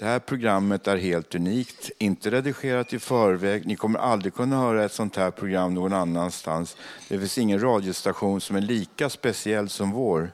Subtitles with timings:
[0.00, 3.66] Det här programmet är helt unikt, inte redigerat i förväg.
[3.66, 6.76] Ni kommer aldrig kunna höra ett sånt här program någon annanstans.
[7.08, 10.32] Det finns ingen radiostation som är lika speciell som vår.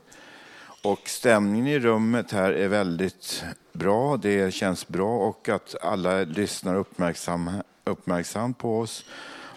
[0.82, 4.16] Och stämningen i rummet här är väldigt bra.
[4.16, 7.50] Det känns bra och att alla lyssnar uppmärksam,
[7.84, 9.04] uppmärksamt på oss.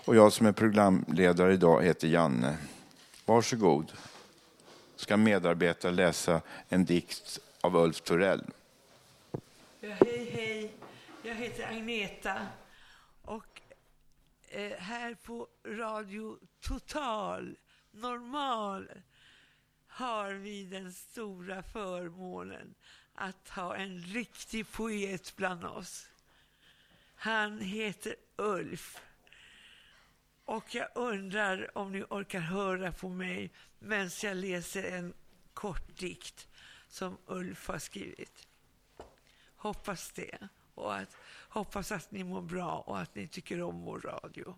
[0.05, 2.57] Och jag som är programledare idag heter Janne.
[3.25, 3.91] Varsågod.
[4.95, 8.43] Ska medarbetare läsa en dikt av Ulf Torell.
[9.81, 10.73] Ja, hej, hej.
[11.23, 12.47] Jag heter Agneta
[13.21, 13.61] och
[14.49, 17.57] eh, här på Radio Total
[17.91, 18.91] Normal
[19.87, 22.75] har vi den stora förmånen
[23.13, 26.09] att ha en riktig poet bland oss.
[27.15, 29.01] Han heter Ulf.
[30.45, 35.13] Och jag undrar om ni orkar höra på mig medan jag läser en
[35.53, 36.47] kort dikt
[36.87, 38.48] som Ulf har skrivit.
[39.59, 40.37] Hoppas det.
[40.75, 41.15] Och att,
[41.49, 44.55] hoppas att ni mår bra och att ni tycker om vår radio.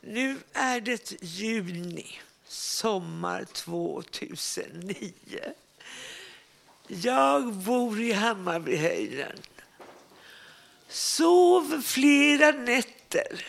[0.00, 5.12] Nu är det juni, sommar 2009.
[6.86, 9.38] Jag bor i Hammarbyhöjden.
[10.88, 13.46] Sov flera nätter.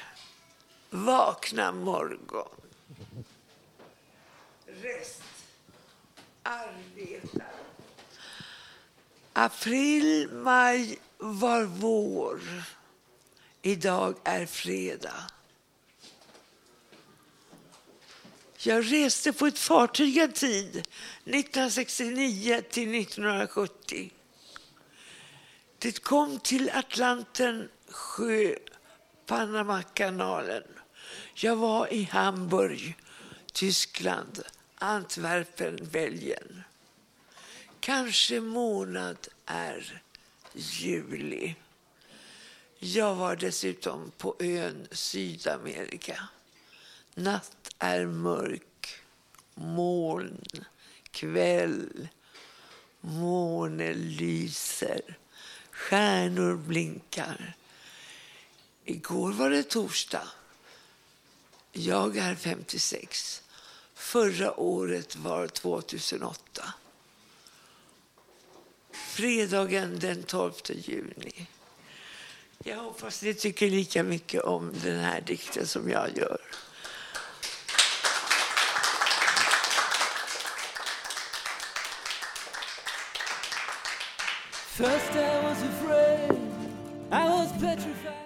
[0.90, 2.50] Vakna morgon.
[4.66, 5.24] Rest.
[6.44, 7.59] arbetar.
[9.42, 12.42] April, maj var vår.
[13.62, 15.24] Idag är fredag.
[18.58, 24.12] Jag reste på ett fartyg en tid, 1969 till 1970.
[25.78, 28.56] Det kom till Atlanten sjö,
[29.26, 30.64] Panamakanalen.
[31.34, 32.98] Jag var i Hamburg,
[33.54, 34.44] Tyskland,
[34.76, 36.64] Antwerpen, Belgien.
[37.80, 40.02] Kanske månad är
[40.54, 41.56] juli.
[42.80, 46.30] Jag var dessutom på ön Sydamerika.
[47.16, 49.02] Natt är mörk,
[49.56, 50.46] moln,
[51.12, 52.08] kväll.
[53.02, 55.18] Månen lyser,
[55.72, 57.54] stjärnor blinkar.
[58.86, 60.28] Igår var det torsdag.
[61.72, 63.44] Jag är 56.
[63.94, 66.74] Förra året var 2008
[69.20, 71.48] fredagen den 12 juni.
[72.64, 76.42] Jag hoppas ni tycker lika mycket om den här dikten som jag gör.
[84.68, 86.40] First I was afraid,
[87.12, 88.19] I was petrified.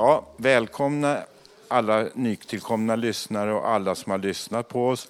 [0.00, 1.22] Ja, välkomna
[1.68, 5.08] alla nytillkomna lyssnare och alla som har lyssnat på oss.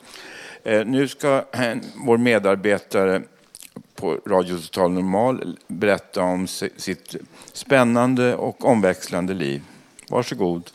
[0.63, 3.23] Eh, nu ska eh, vår medarbetare
[3.95, 6.47] på Radio Total Normal berätta om
[6.77, 7.17] sitt
[7.53, 9.63] spännande och omväxlande liv.
[10.09, 10.71] Varsågod.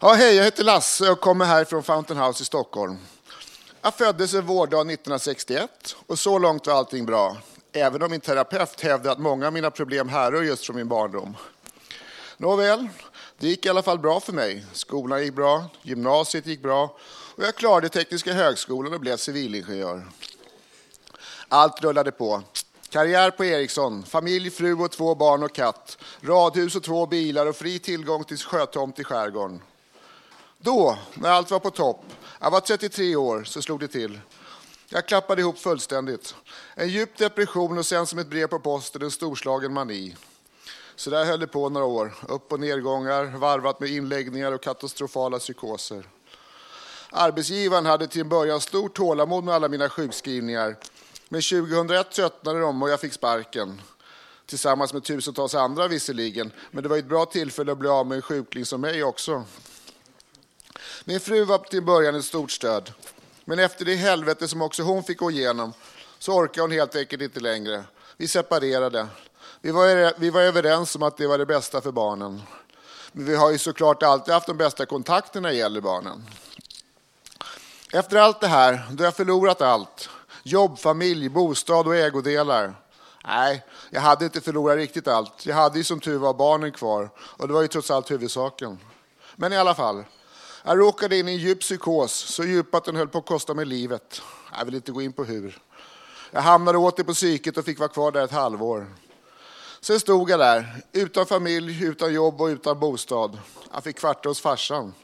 [0.00, 2.96] Ja, hej, jag heter Lasse och kommer här från Fountain House i Stockholm.
[3.82, 7.36] Jag föddes en vårdag 1961 och så långt var allting bra.
[7.72, 11.36] Även om min terapeut hävdade att många av mina problem härrör just från min barndom.
[12.42, 12.88] Nåväl,
[13.38, 14.64] det gick i alla fall bra för mig.
[14.72, 16.96] Skolan gick bra, gymnasiet gick bra
[17.36, 20.08] och jag klarade Tekniska högskolan och blev civilingenjör.
[21.48, 22.42] Allt rullade på.
[22.88, 27.56] Karriär på Ericsson, familj, fru och två barn och katt, radhus och två bilar och
[27.56, 29.62] fri tillgång till sjötomt i skärgården.
[30.58, 32.04] Då, när allt var på topp,
[32.40, 34.20] jag var 33 år, så slog det till.
[34.88, 36.34] Jag klappade ihop fullständigt.
[36.74, 40.16] En djup depression och sen som ett brev på posten en storslagen mani.
[40.96, 42.14] Så där höll det på några år.
[42.28, 46.08] Upp och nedgångar, varvat med inläggningar och katastrofala psykoser.
[47.10, 50.76] Arbetsgivaren hade till en början stort tålamod med alla mina sjukskrivningar.
[51.28, 53.80] Men 2001 tröttnade de och jag fick sparken.
[54.46, 56.52] Tillsammans med tusentals andra visserligen.
[56.70, 59.44] Men det var ett bra tillfälle att bli av med en sjukling som mig också.
[61.04, 62.92] Min fru var till början ett stort stöd.
[63.44, 65.72] Men efter det helvete som också hon fick gå igenom
[66.18, 67.84] så orkade hon helt enkelt inte längre.
[68.16, 69.06] Vi separerade.
[69.64, 72.42] Vi var, vi var överens om att det var det bästa för barnen.
[73.12, 76.24] Men vi har ju såklart alltid haft de bästa kontakterna när det gäller barnen.
[77.92, 80.08] Efter allt det här, då jag förlorat allt,
[80.42, 82.74] jobb, familj, bostad och ägodelar.
[83.24, 85.46] Nej, jag hade inte förlorat riktigt allt.
[85.46, 88.78] Jag hade ju som tur var barnen kvar och det var ju trots allt huvudsaken.
[89.36, 90.04] Men i alla fall,
[90.64, 93.54] jag råkade in i en djup psykos, så djup att den höll på att kosta
[93.54, 94.22] mig livet.
[94.58, 95.62] Jag vill inte gå in på hur.
[96.30, 98.86] Jag hamnade åter på psyket och fick vara kvar där ett halvår.
[99.84, 103.38] Sen stod jag där, utan familj, utan jobb och utan bostad.
[103.72, 104.94] Jag fick kvarta hos farsan.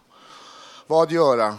[0.86, 1.58] Vad göra?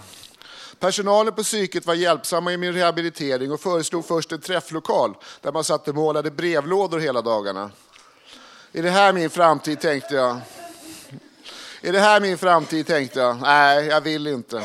[0.80, 5.64] Personalen på psyket var hjälpsamma i min rehabilitering och föreslog först en träfflokal där man
[5.64, 7.72] satt och målade brevlådor hela dagarna.
[8.72, 10.40] Är det här min framtid, tänkte jag.
[11.82, 13.42] Är det här min framtid, tänkte jag.
[13.42, 14.64] Nej, jag vill inte.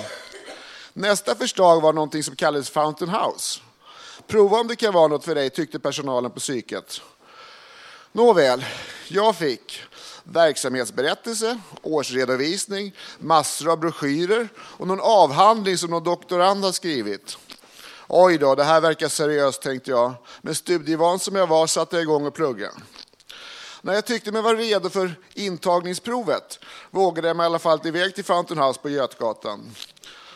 [0.92, 3.60] Nästa förslag var någonting som kallades Fountain House.
[4.26, 7.00] Prova om det kan vara något för dig, tyckte personalen på psyket.
[8.16, 8.64] Nåväl,
[9.08, 9.82] jag fick
[10.24, 17.38] verksamhetsberättelse, årsredovisning, massor av broschyrer och någon avhandling som någon doktorand har skrivit.
[18.08, 20.14] Oj då, det här verkar seriöst, tänkte jag.
[20.42, 22.70] Men studievan som jag var satte jag igång och plugga.
[23.82, 26.58] När jag tyckte mig vara redo för intagningsprovet
[26.90, 29.74] vågade jag mig i alla fall iväg till Fountain House på Götgatan.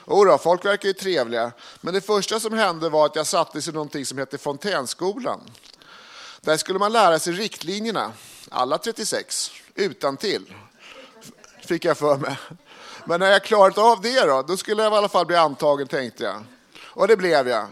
[0.08, 3.72] Jodå, folk verkar ju trevliga, men det första som hände var att jag sattes i
[3.72, 5.40] någonting som hette Fontänskolan.
[6.40, 8.12] Där skulle man lära sig riktlinjerna,
[8.50, 10.54] alla 36, utan till.
[11.66, 12.36] fick jag för mig.
[13.04, 15.88] Men när jag klarat av det då, då skulle jag i alla fall bli antagen
[15.88, 16.44] tänkte jag.
[16.84, 17.66] Och det blev jag.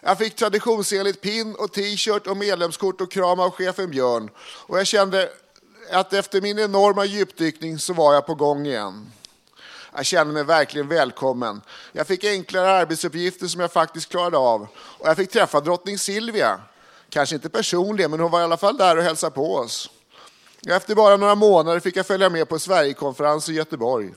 [0.00, 4.30] Jag fick traditionsenligt pin och t-shirt och medlemskort och kram av chefen Björn.
[4.38, 5.30] Och jag kände
[5.90, 9.12] att efter min enorma djupdykning så var jag på gång igen.
[9.94, 11.60] Jag kände mig verkligen välkommen.
[11.92, 14.68] Jag fick enklare arbetsuppgifter som jag faktiskt klarade av.
[14.76, 16.60] Och jag fick träffa drottning Silvia.
[17.14, 19.90] Kanske inte personligen, men hon var i alla fall där och hälsade på oss.
[20.66, 24.14] Efter bara några månader fick jag följa med på Sverigekonferens i Göteborg.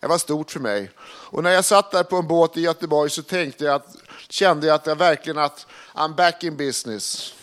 [0.00, 0.90] Det var stort för mig.
[1.04, 3.96] Och när jag satt där på en båt i Göteborg så tänkte jag att,
[4.28, 7.34] kände jag att jag verkligen att I'm back in business.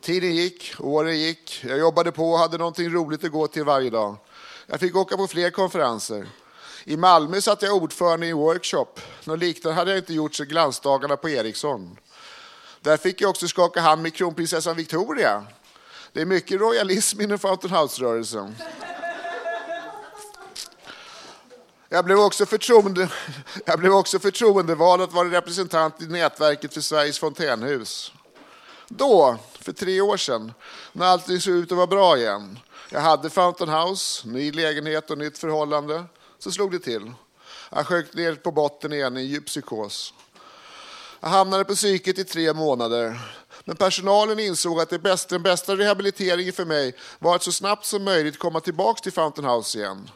[0.00, 1.64] Tiden gick, åren gick.
[1.68, 4.16] Jag jobbade på och hade någonting roligt att gå till varje dag.
[4.66, 6.28] Jag fick åka på fler konferenser.
[6.84, 9.00] I Malmö satt jag ordförande i en workshop.
[9.24, 11.96] Något liknande hade jag inte gjort sedan glansdagarna på Ericsson.
[12.82, 15.46] Där fick jag också skaka hand med kronprinsessan Victoria.
[16.12, 18.56] Det är mycket royalism inom Fountain House-rörelsen.
[21.88, 23.08] Jag blev, också förtroende,
[23.64, 28.12] jag blev också förtroendevald att vara representant i nätverket för Sveriges fontänhus.
[28.88, 30.52] Då, för tre år sedan,
[30.92, 32.58] när allting såg ut att vara bra igen.
[32.90, 36.04] Jag hade Fountain House, ny lägenhet och nytt förhållande.
[36.38, 37.12] Så slog det till.
[37.70, 40.14] Jag sjönk ner på botten igen i en djup psykos.
[41.24, 43.20] Jag hamnade på psyket i tre månader.
[43.64, 47.84] Men personalen insåg att det bästa, den bästa rehabiliteringen för mig var att så snabbt
[47.84, 50.10] som möjligt komma tillbaka till Fountain House igen.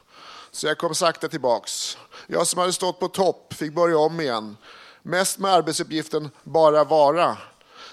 [0.50, 1.99] Så jag kom sakta tillbaks.
[2.26, 4.57] Jag som hade stått på topp fick börja om igen.
[5.02, 7.37] Mest med arbetsuppgiften bara vara.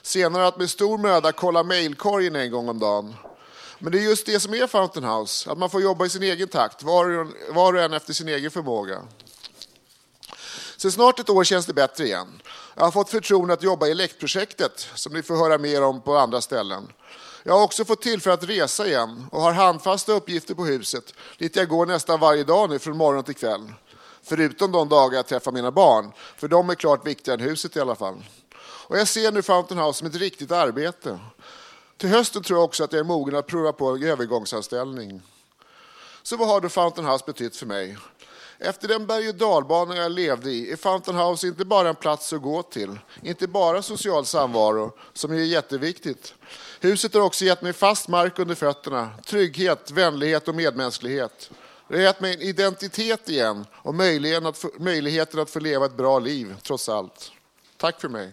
[0.01, 3.15] Senare att med stor möda kolla mejlkorgen en gång om dagen.
[3.79, 6.23] Men det är just det som är Fountain House, att man får jobba i sin
[6.23, 9.01] egen takt, var och en efter sin egen förmåga.
[10.83, 12.41] Sen snart ett år känns det bättre igen.
[12.75, 16.17] Jag har fått förtroende att jobba i LECT-projektet, som ni får höra mer om på
[16.17, 16.87] andra ställen.
[17.43, 21.55] Jag har också fått tillfälle att resa igen och har handfasta uppgifter på huset, dit
[21.55, 23.73] jag går nästan varje dag nu från morgon till kväll.
[24.23, 27.79] Förutom de dagar jag träffar mina barn, för de är klart viktigare än huset i
[27.79, 28.23] alla fall.
[28.87, 31.19] Och jag ser nu Fountain House som ett riktigt arbete.
[31.97, 35.21] Till hösten tror jag också att jag är mogen att prova på en övergångsanställning.
[36.23, 37.97] Så vad har då Fountain House betytt för mig?
[38.59, 42.33] Efter den berg och dalbana jag levde i är Fountain House inte bara en plats
[42.33, 46.33] att gå till, inte bara social samvaro, som är jätteviktigt.
[46.79, 51.49] Huset har också gett mig fast mark under fötterna, trygghet, vänlighet och medmänsklighet.
[51.87, 55.85] Det har gett mig en identitet igen och möjligheten att, få, möjligheten att få leva
[55.85, 57.31] ett bra liv, trots allt.
[57.77, 58.31] Tack för mig.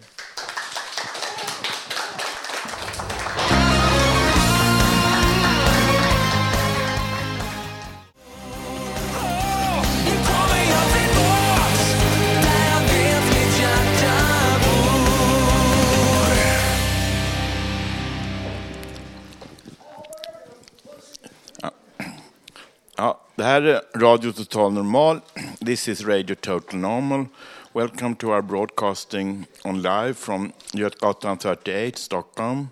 [23.37, 25.21] Det här är Radio Total Normal.
[25.67, 27.27] This is Radio Total Normal.
[27.73, 32.69] Welcome to our broadcasting on live from Götgatan 38, Stockholm.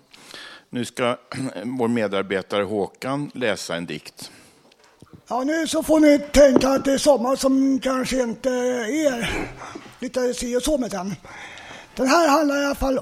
[0.69, 1.17] Nu ska
[1.63, 4.31] vår medarbetare Håkan läsa en dikt.
[5.27, 9.47] Ja, nu så får ni tänka att det är sommar som kanske inte är
[9.99, 11.15] lite si och så med den.
[11.95, 12.99] Den här handlar i alla fall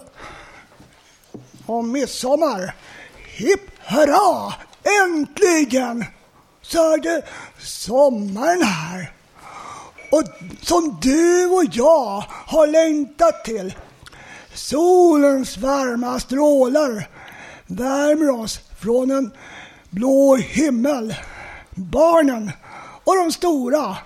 [1.66, 2.76] om midsommar.
[3.38, 4.54] Hipp hurra!
[5.04, 6.06] Äntligen
[6.68, 7.24] så är det
[7.60, 9.12] sommaren här.
[10.12, 10.24] Och
[10.62, 13.74] som du och jag har längtat till.
[14.54, 17.08] Solens varma strålar
[17.68, 19.32] värmer oss från en
[19.90, 21.16] blå himmel.
[21.76, 22.52] Barnen
[23.04, 23.98] och de stora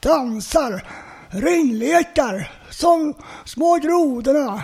[0.00, 0.84] dansar
[1.28, 4.62] ringlekar som små grodorna.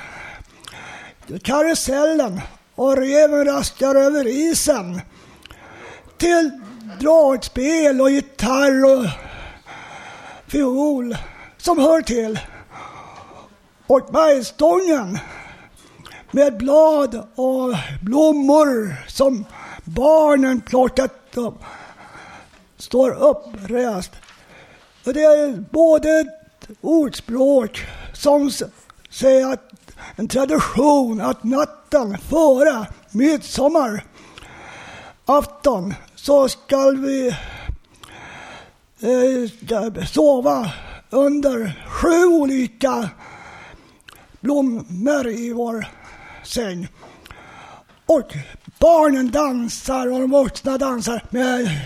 [1.42, 2.40] Karusellen
[2.74, 5.00] och reven raskar över isen.
[6.18, 6.50] Till
[7.00, 9.06] dragspel och gitarr och
[10.46, 11.16] fiol
[11.58, 12.40] som hör till.
[13.87, 15.18] Och bergstången
[16.30, 19.44] med blad och blommor som
[19.84, 21.58] barnen plockat upp
[22.76, 24.11] står upprest.
[25.06, 28.50] Och det är både ett ordspråk som
[29.11, 29.72] säger att
[30.16, 34.04] en tradition att natten före midsommar
[35.25, 37.29] afton så ska vi
[39.00, 40.73] eh, sova
[41.11, 43.09] under sju olika
[44.41, 45.87] blommor i vår
[46.43, 46.88] säng.
[48.07, 48.35] Och
[48.79, 51.81] barnen dansar och de vuxna dansar med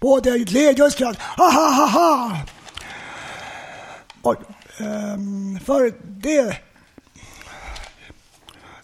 [0.00, 1.18] både glädje och skratt.
[1.18, 2.38] Ha, ha, ha, ha!
[4.22, 4.36] Och,
[4.80, 6.56] um, för det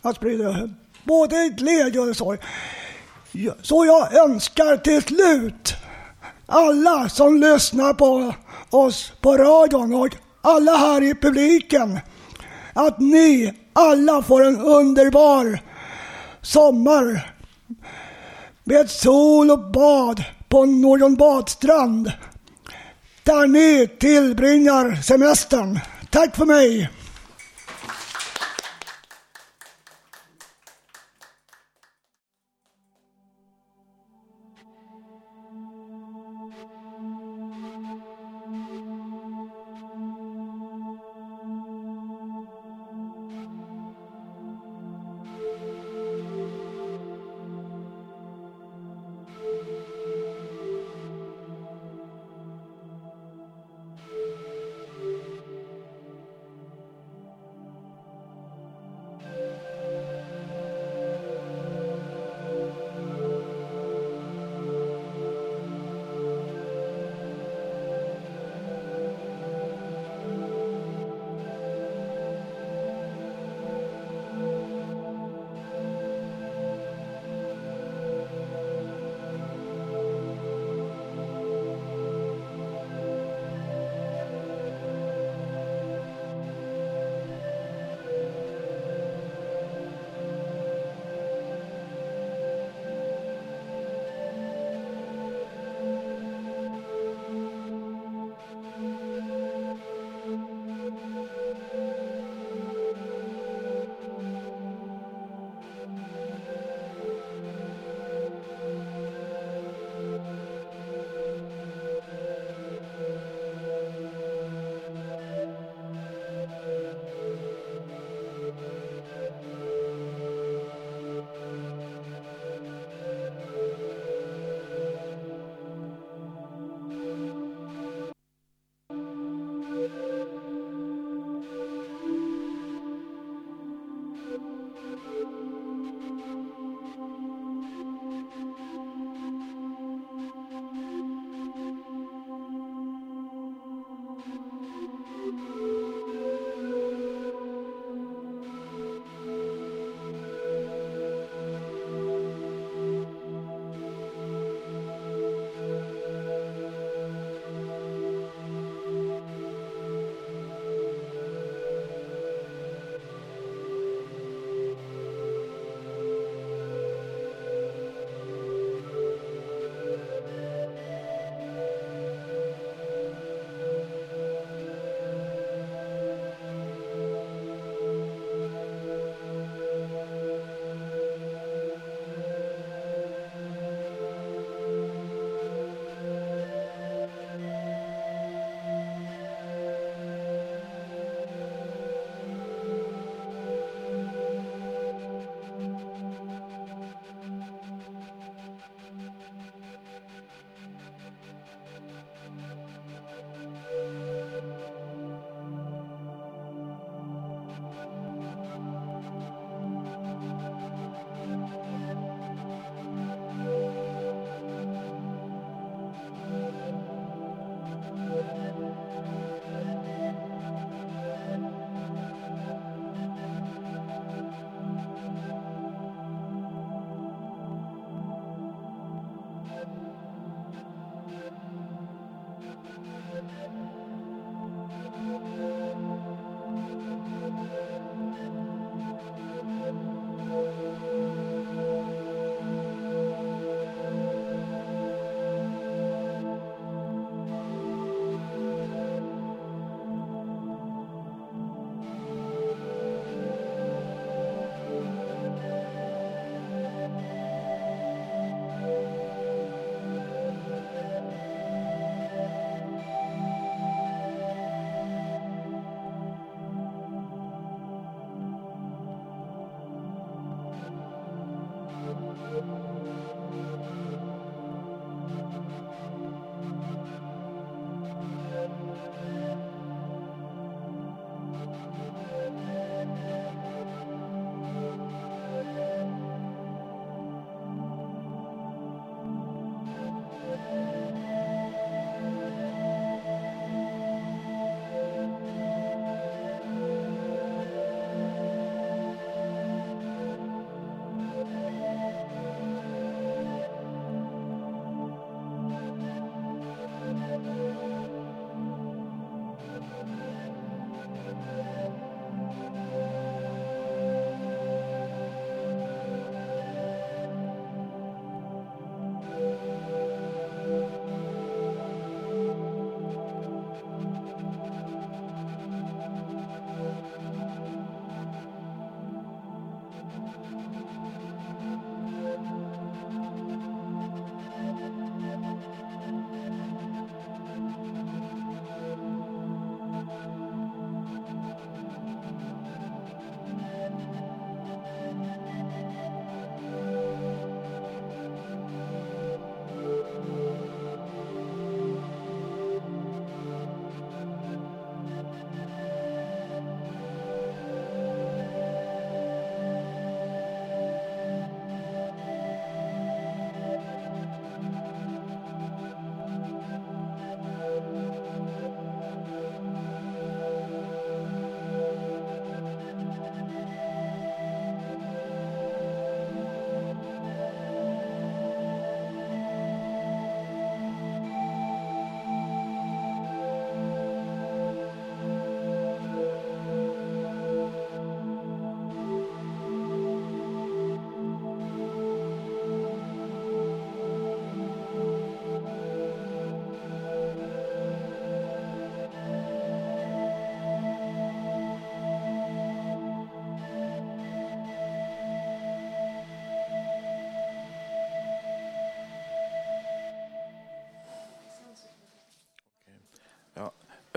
[0.03, 0.69] att sprida
[1.05, 2.39] både glädje och sorg.
[3.63, 5.75] Så jag önskar till slut
[6.47, 8.35] alla som lyssnar på
[8.71, 10.09] oss på radion och
[10.41, 12.01] alla här i publiken
[12.73, 15.61] att ni alla får en underbar
[16.43, 17.35] sommar
[18.65, 22.13] med sol och bad på någon badstrand
[23.23, 25.81] där ni tillbringar semestern.
[26.11, 26.91] Tack för mig!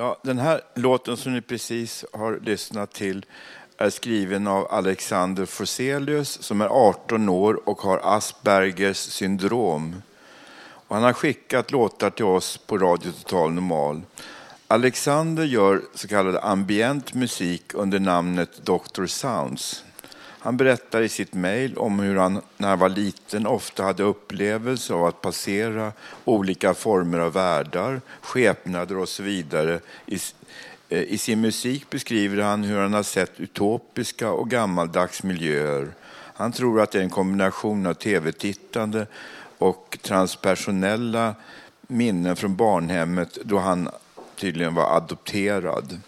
[0.03, 3.25] Ja, den här låten som ni precis har lyssnat till
[3.77, 10.01] är skriven av Alexander Forselius som är 18 år och har Aspergers syndrom.
[10.87, 14.01] Och han har skickat låtar till oss på Radio Total Normal.
[14.67, 19.05] Alexander gör så kallad ambient musik under namnet Dr.
[19.05, 19.83] Sounds.
[20.43, 24.93] Han berättar i sitt mejl om hur han när han var liten ofta hade upplevelser
[24.93, 25.91] av att passera
[26.25, 29.79] olika former av världar, skepnader och så vidare.
[30.05, 30.19] I,
[30.89, 35.87] eh, I sin musik beskriver han hur han har sett utopiska och gammaldags miljöer.
[36.35, 39.07] Han tror att det är en kombination av tv-tittande
[39.57, 41.35] och transpersonella
[41.87, 43.89] minnen från barnhemmet då han
[44.35, 45.99] tydligen var adopterad.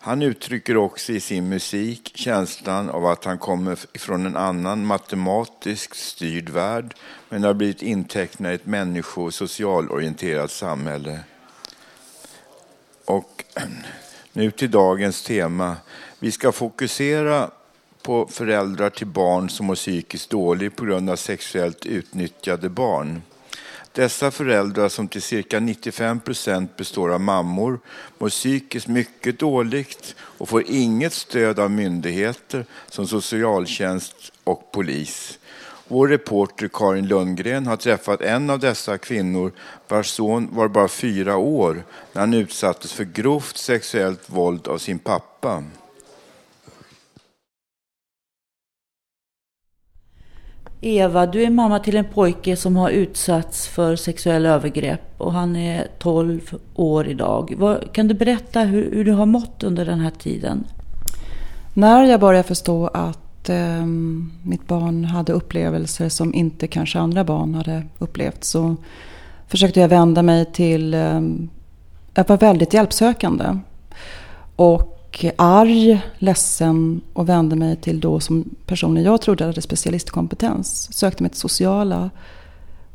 [0.00, 5.96] Han uttrycker också i sin musik känslan av att han kommer från en annan matematiskt
[5.96, 6.94] styrd värld
[7.28, 11.20] men har blivit intecknad i ett människo och socialorienterat samhälle.
[13.04, 13.44] Och
[14.32, 15.76] nu till dagens tema.
[16.18, 17.50] Vi ska fokusera
[18.02, 23.22] på föräldrar till barn som mår psykiskt dåligt på grund av sexuellt utnyttjade barn.
[23.98, 27.80] Dessa föräldrar som till cirka 95 procent består av mammor
[28.18, 35.38] mår psykiskt mycket dåligt och får inget stöd av myndigheter som socialtjänst och polis.
[35.88, 39.52] Vår reporter Karin Lundgren har träffat en av dessa kvinnor
[39.88, 41.82] vars son var bara fyra år
[42.12, 45.64] när han utsattes för grovt sexuellt våld av sin pappa.
[50.80, 55.56] Eva, du är mamma till en pojke som har utsatts för sexuella övergrepp och han
[55.56, 57.54] är 12 år idag.
[57.92, 60.64] Kan du berätta hur, hur du har mått under den här tiden?
[61.74, 63.86] När jag började förstå att eh,
[64.42, 68.76] mitt barn hade upplevelser som inte kanske andra barn hade upplevt så
[69.46, 70.94] försökte jag vända mig till...
[70.94, 71.20] Eh,
[72.14, 73.58] jag var väldigt hjälpsökande.
[74.56, 74.97] Och
[75.36, 80.92] arg, ledsen och vände mig till då som personer jag trodde hade specialistkompetens.
[80.92, 82.10] Sökte mig till sociala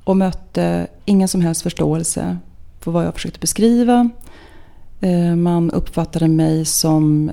[0.04, 2.38] och mötte ingen som helst förståelse
[2.80, 4.10] för vad jag försökte beskriva.
[5.02, 7.32] Eh, man uppfattade mig som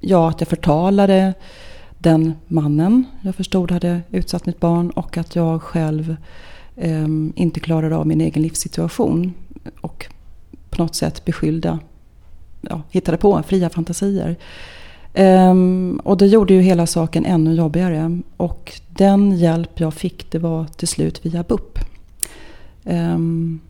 [0.00, 1.34] ja, att jag förtalade
[1.98, 6.16] den mannen jag förstod hade utsatt mitt barn och att jag själv
[6.76, 9.34] eh, inte klarade av min egen livssituation.
[9.80, 10.06] Och
[10.70, 11.78] på något sätt beskyllde
[12.70, 14.36] ja, hittade på, fria fantasier.
[15.14, 18.20] Um, och det gjorde ju hela saken ännu jobbigare.
[18.36, 21.78] Och den hjälp jag fick det var till slut via BUP.
[22.84, 23.60] Um,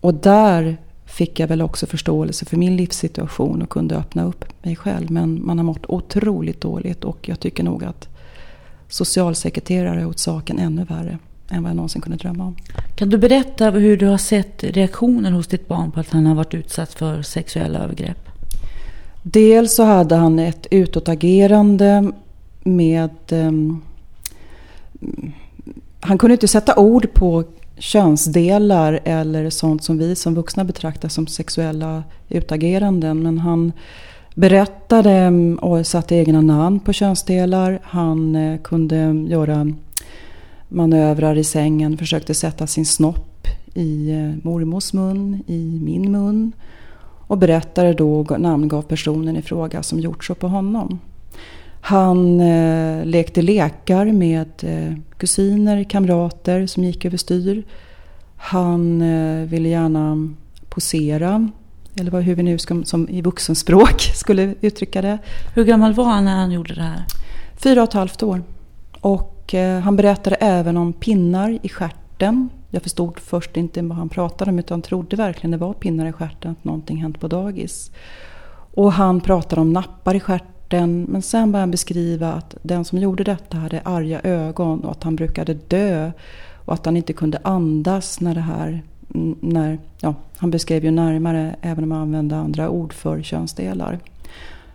[0.00, 4.76] och där fick jag väl också förståelse för min livssituation och kunde öppna upp mig
[4.76, 5.10] själv.
[5.10, 8.08] Men man har mått otroligt dåligt och jag tycker nog att
[8.88, 11.18] socialsekreterare har gjort saken ännu värre
[11.50, 12.56] än vad jag någonsin kunde drömma om.
[12.94, 16.34] Kan du berätta hur du har sett reaktionen hos ditt barn på att han har
[16.34, 18.28] varit utsatt för sexuella övergrepp?
[19.26, 22.12] Dels så hade han ett utåtagerande
[22.62, 23.10] med...
[23.30, 23.82] Um,
[26.00, 27.44] han kunde inte sätta ord på
[27.78, 33.22] könsdelar eller sånt som vi som vuxna betraktar som sexuella utageranden.
[33.22, 33.72] Men han
[34.34, 37.78] berättade ehm, och satte egna namn på könsdelar.
[37.82, 39.72] Han eh, kunde göra
[40.68, 46.52] manövrar i sängen, försökte sätta sin snopp i eh, mormors mun, i min mun
[47.26, 50.98] och berättade då och namngav personen i fråga som gjort så på honom.
[51.80, 57.64] Han eh, lekte lekar med eh, kusiner, kamrater som gick överstyr.
[58.36, 60.34] Han eh, ville gärna
[60.68, 61.48] posera,
[62.00, 65.18] eller hur vi nu ska, som i vuxenspråk skulle uttrycka det.
[65.54, 67.04] Hur gammal var han när han gjorde det här?
[67.56, 68.42] Fyra och ett halvt år.
[69.00, 74.08] Och eh, han berättade även om pinnar i skärten jag förstod först inte vad han
[74.08, 77.90] pratade om utan trodde verkligen det var pinnar i stjärten, att någonting hänt på dagis.
[78.74, 82.98] Och han pratade om nappar i stjärten men sen började han beskriva att den som
[82.98, 86.12] gjorde detta hade arga ögon och att han brukade dö
[86.64, 88.82] och att han inte kunde andas när det här
[89.14, 93.98] mm, när, ja, han beskrev ju närmare även om han använde andra ord för könsdelar.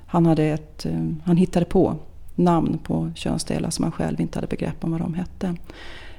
[0.06, 1.96] Han, hade ett, eh, han hittade på
[2.36, 5.56] namn på könsdelar som han själv inte hade begrepp om vad de hette.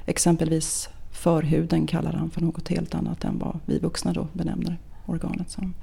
[0.05, 0.89] Exempelvis
[1.21, 5.73] förhuden kallar han för något helt annat än vad vi vuxna då benämner organet som.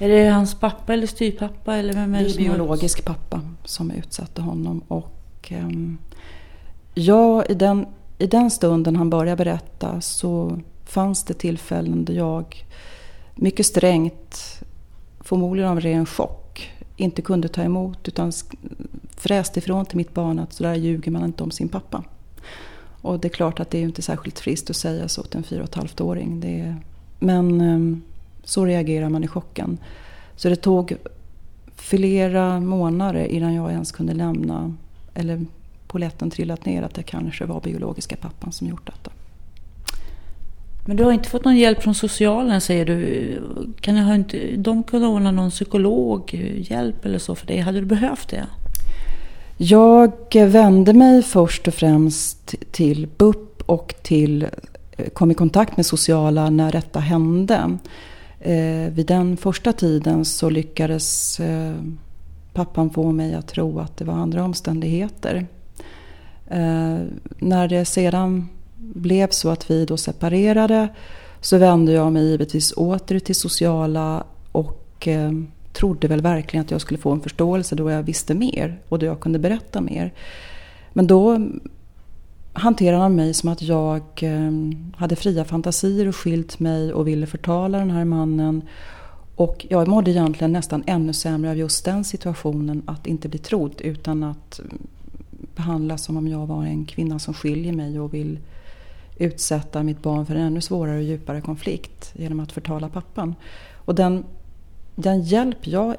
[0.00, 1.76] Är det hans pappa eller styrpappa?
[1.76, 4.82] Eller vem är det, det är biologisk pappa som utsatte honom.
[4.88, 5.98] Och, um,
[6.94, 7.86] ja, i den,
[8.18, 12.66] i den stunden han började berätta så fanns det tillfällen där jag
[13.34, 14.62] mycket strängt,
[15.20, 18.32] förmodligen av ren chock, inte kunde ta emot utan
[19.16, 22.04] fräste ifrån till mitt barn att sådär ljuger man inte om sin pappa.
[23.02, 25.44] Och det är klart att det är inte särskilt friskt att säga så till en
[25.44, 26.44] fyra och ett halvt åring.
[26.44, 26.76] Är,
[27.18, 28.02] men ehm,
[28.44, 29.78] Så reagerar man i chocken.
[30.36, 30.96] Så det tog
[31.76, 34.74] flera månader innan jag ens kunde lämna,
[35.14, 35.44] eller
[35.86, 39.10] poletten trillat ner att det kanske var biologiska pappan som gjort detta.
[40.88, 43.42] Men du har inte fått någon hjälp från socialen säger du.
[43.80, 47.58] Kan ha inte, de kunna ordna någon psykologhjälp eh, eller så för dig?
[47.58, 48.46] Hade du behövt det?
[49.60, 54.46] Jag vände mig först och främst till BUP och till,
[54.96, 57.78] eh, kom i kontakt med sociala när detta hände.
[58.40, 61.74] Eh, vid den första tiden så lyckades eh,
[62.52, 65.46] pappan få mig att tro att det var andra omständigheter.
[66.46, 66.98] Eh,
[67.38, 70.88] när det sedan blev så att vi då separerade
[71.40, 75.32] så vände jag mig givetvis åter till sociala och eh,
[75.72, 79.06] trodde väl verkligen att jag skulle få en förståelse då jag visste mer och då
[79.06, 80.12] jag kunde berätta mer.
[80.92, 81.48] Men då
[82.52, 84.50] hanterade han mig som att jag eh,
[84.96, 88.62] hade fria fantasier och skilt mig och ville förtala den här mannen.
[89.36, 93.80] Och jag mådde egentligen nästan ännu sämre av just den situationen att inte bli trodd
[93.80, 94.60] utan att
[95.56, 98.38] behandlas som om jag var en kvinna som skiljer mig och vill
[99.16, 103.34] utsätta mitt barn för en ännu svårare och djupare konflikt genom att förtala pappan.
[103.74, 104.24] Och den,
[105.02, 105.96] den hjälp jag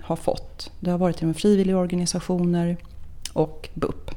[0.00, 2.76] har fått, det har varit genom frivilligorganisationer
[3.32, 4.10] och BUP.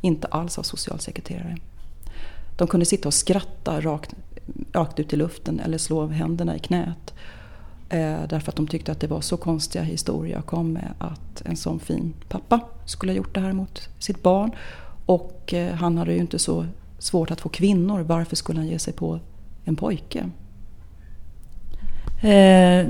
[0.00, 1.56] Inte alls av socialsekreterare.
[2.56, 4.14] De kunde sitta och skratta rakt,
[4.72, 7.14] rakt ut i luften eller slå händerna i knät.
[7.88, 11.42] Eh, därför att de tyckte att det var så konstiga historier jag kom med att
[11.44, 14.50] en sån fin pappa skulle ha gjort det här mot sitt barn.
[15.06, 16.66] Och eh, han hade ju inte så
[16.98, 18.00] svårt att få kvinnor.
[18.00, 19.20] Varför skulle han ge sig på
[19.64, 20.30] en pojke?
[22.20, 22.86] Eh,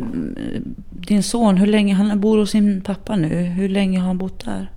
[0.90, 3.42] din son, hur länge han bor hos sin pappa nu?
[3.42, 4.70] Hur länge har han bott där?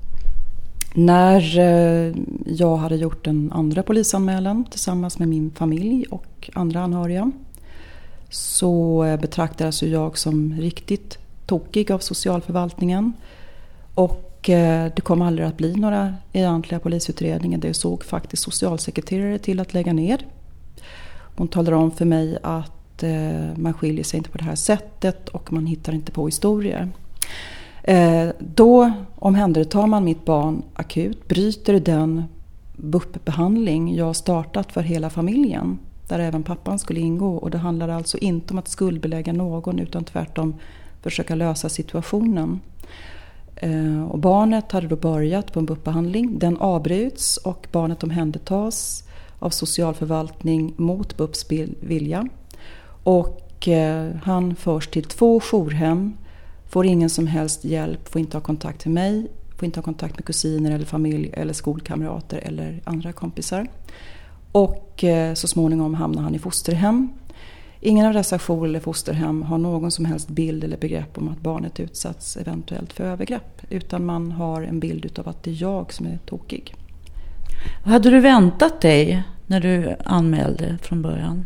[0.93, 7.31] När eh, jag hade gjort en andra polisanmälan tillsammans med min familj och andra anhöriga
[8.29, 13.13] så eh, betraktades jag som riktigt tokig av socialförvaltningen.
[13.95, 17.57] Och eh, det kom aldrig att bli några egentliga polisutredningar.
[17.57, 20.25] Det såg faktiskt socialsekreterare till att lägga ner.
[21.35, 25.29] Hon talade om för mig att eh, man skiljer sig inte på det här sättet
[25.29, 26.89] och man hittar inte på historier.
[27.83, 32.23] Eh, då omhändertar man mitt barn akut, bryter den
[32.77, 37.35] BUP-behandling jag startat för hela familjen där även pappan skulle ingå.
[37.35, 40.55] Och det handlar alltså inte om att skuldbelägga någon utan tvärtom
[41.01, 42.59] försöka lösa situationen.
[43.55, 46.39] Eh, och barnet hade då börjat på en BUP-behandling.
[46.39, 49.03] Den avbryts och barnet omhändertas
[49.39, 51.45] av socialförvaltning mot BUPs
[51.79, 52.27] vilja.
[53.03, 56.17] Och eh, han förs till två jourhem,
[56.69, 60.17] får ingen som helst hjälp, får inte ha kontakt med mig, får inte ha kontakt
[60.17, 63.67] med kusiner eller familj eller skolkamrater eller andra kompisar.
[64.51, 67.09] Och eh, så småningom hamnar han i fosterhem.
[67.83, 71.41] Ingen av dessa jour eller fosterhem har någon som helst bild eller begrepp om att
[71.41, 73.61] barnet utsatts eventuellt för övergrepp.
[73.69, 76.75] Utan man har en bild utav att det är jag som är tokig.
[77.85, 81.45] Hade du väntat dig när du anmälde från början?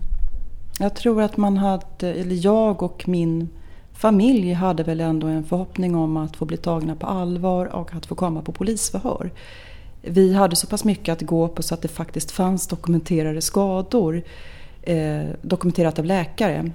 [0.80, 3.50] Jag tror att man hade, eller jag och min
[3.94, 8.06] familj hade väl ändå en förhoppning om att få bli tagna på allvar och att
[8.06, 9.32] få komma på polisförhör
[10.08, 14.24] vi hade så pass mycket att gå på så att det faktiskt fanns dokumenterade skador.
[14.82, 16.72] Eh, dokumenterat av läkare.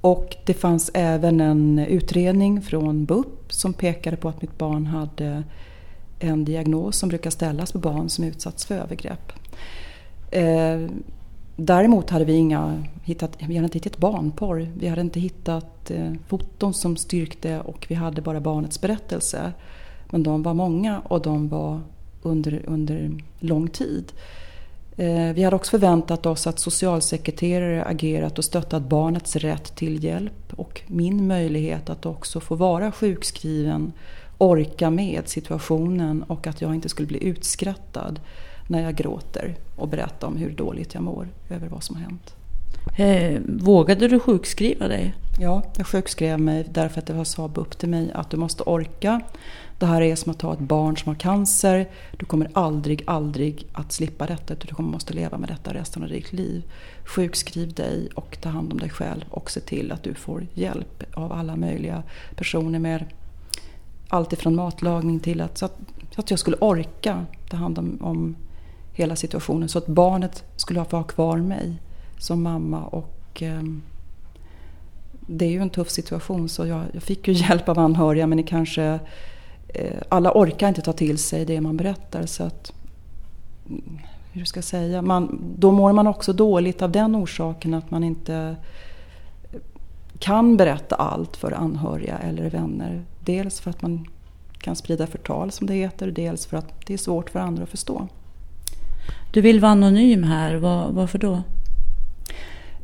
[0.00, 5.42] Och det fanns även en utredning från BUP som pekade på att mitt barn hade
[6.18, 9.32] en diagnos som brukar ställas på barn som utsatts för övergrepp.
[10.30, 10.80] Eh,
[11.56, 14.68] däremot hade vi, inga, hittat, vi hade inte hittat barnporr.
[14.78, 19.52] Vi hade inte hittat eh, foton som styrkte och vi hade bara barnets berättelse.
[20.10, 21.80] Men de var många och de var
[22.22, 24.12] under, under lång tid.
[24.96, 30.52] Eh, vi hade också förväntat oss att socialsekreterare agerat och stöttat barnets rätt till hjälp
[30.56, 33.92] och min möjlighet att också få vara sjukskriven,
[34.38, 38.20] orka med situationen och att jag inte skulle bli utskrattad
[38.66, 42.34] när jag gråter och berätta om hur dåligt jag mår över vad som har hänt.
[42.96, 45.14] Eh, vågade du sjukskriva dig?
[45.38, 49.20] Ja, jag sjukskrev mig därför att det sa upp till mig att du måste orka.
[49.78, 51.88] Det här är som att ha ett barn som har cancer.
[52.16, 56.02] Du kommer aldrig, aldrig att slippa detta utan du kommer måste leva med detta resten
[56.02, 56.62] av ditt liv.
[57.04, 61.02] Sjukskriv dig och ta hand om dig själv och se till att du får hjälp
[61.14, 62.02] av alla möjliga
[62.36, 63.04] personer med
[64.08, 65.78] allt ifrån matlagning till att, så att,
[66.14, 68.36] så att jag skulle orka ta hand om, om
[68.94, 71.76] hela situationen så att barnet skulle få ha kvar mig
[72.18, 73.62] som mamma och eh,
[75.26, 78.38] det är ju en tuff situation så jag, jag, fick ju hjälp av anhöriga men
[78.38, 78.98] det kanske
[79.68, 82.72] eh, alla orkar inte ta till sig det man berättar så att
[83.68, 83.98] mm,
[84.32, 88.04] hur ska jag säga, man, då mår man också dåligt av den orsaken att man
[88.04, 88.56] inte
[90.18, 93.04] kan berätta allt för anhöriga eller vänner.
[93.20, 94.08] Dels för att man
[94.58, 97.68] kan sprida förtal som det heter, dels för att det är svårt för andra att
[97.68, 98.08] förstå.
[99.30, 101.42] Du vill vara anonym här, Var, varför då?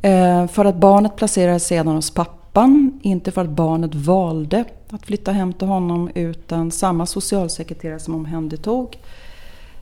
[0.02, 5.32] Eh, för att barnet placerades sedan hos pappan, inte för att barnet valde att flytta
[5.32, 8.98] hem till honom utan samma socialsekreterare som omhändertog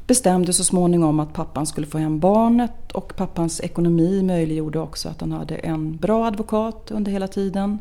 [0.08, 5.20] bestämde så småningom att pappan skulle få hem barnet och pappans ekonomi möjliggjorde också att
[5.20, 7.78] han hade en bra advokat under hela tiden.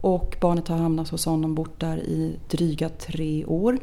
[0.00, 3.78] Och barnet har hamnat hos honom bort där i dryga tre år.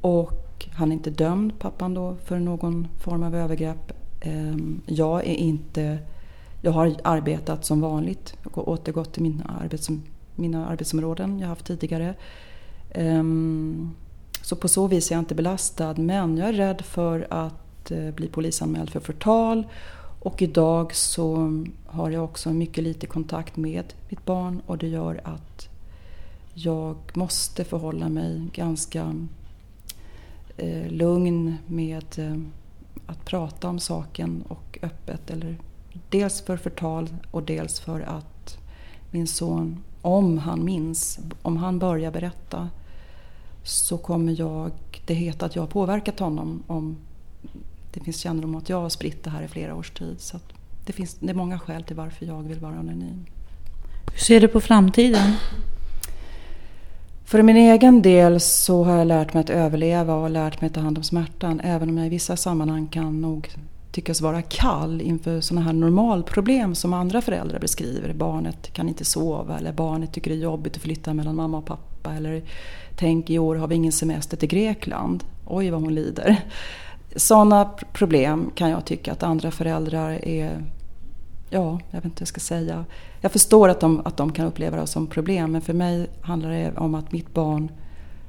[0.00, 0.32] Och
[0.72, 3.92] han är inte dömd, pappan då, för någon form av övergrepp.
[4.20, 5.98] Ehm, jag är inte...
[6.64, 9.88] Jag har arbetat som vanligt och återgått till mina, arbets,
[10.34, 12.14] mina arbetsområden jag haft tidigare.
[12.90, 13.90] Ehm,
[14.42, 18.10] så på så vis är jag inte belastad men jag är rädd för att eh,
[18.10, 19.66] bli polisanmäld för förtal.
[20.20, 21.50] Och idag så
[21.86, 25.68] har jag också mycket lite kontakt med mitt barn och det gör att
[26.54, 29.14] jag måste förhålla mig ganska
[30.56, 32.36] eh, lugn med eh,
[33.06, 35.30] att prata om saken och öppet.
[35.30, 35.56] Eller
[36.10, 38.58] dels för förtal och dels för att
[39.10, 42.70] min son, om han minns, om han börjar berätta
[43.62, 44.72] så kommer jag,
[45.06, 46.96] det heter att jag har påverkat honom om
[47.92, 50.20] det finns kännedom om att jag har spritt det här i flera års tid.
[50.20, 50.38] Så
[50.86, 53.26] det, finns, det är många skäl till varför jag vill vara anonym.
[54.12, 55.32] Hur ser du på framtiden?
[57.32, 60.74] För min egen del så har jag lärt mig att överleva och lärt mig att
[60.74, 61.60] ta hand om smärtan.
[61.64, 63.50] Även om jag i vissa sammanhang kan nog
[63.92, 68.12] tyckas vara kall inför sådana här normalproblem som andra föräldrar beskriver.
[68.12, 71.66] Barnet kan inte sova eller barnet tycker det är jobbigt att flytta mellan mamma och
[71.66, 72.14] pappa.
[72.14, 72.42] Eller
[72.96, 75.24] tänk i år har vi ingen semester till Grekland.
[75.46, 76.36] Oj vad hon lider.
[77.16, 80.62] Sådana problem kan jag tycka att andra föräldrar är
[81.52, 82.84] ja, jag vet inte vad jag ska säga.
[83.20, 86.50] Jag förstår att de, att de kan uppleva det som problem men för mig handlar
[86.50, 87.70] det om att mitt barn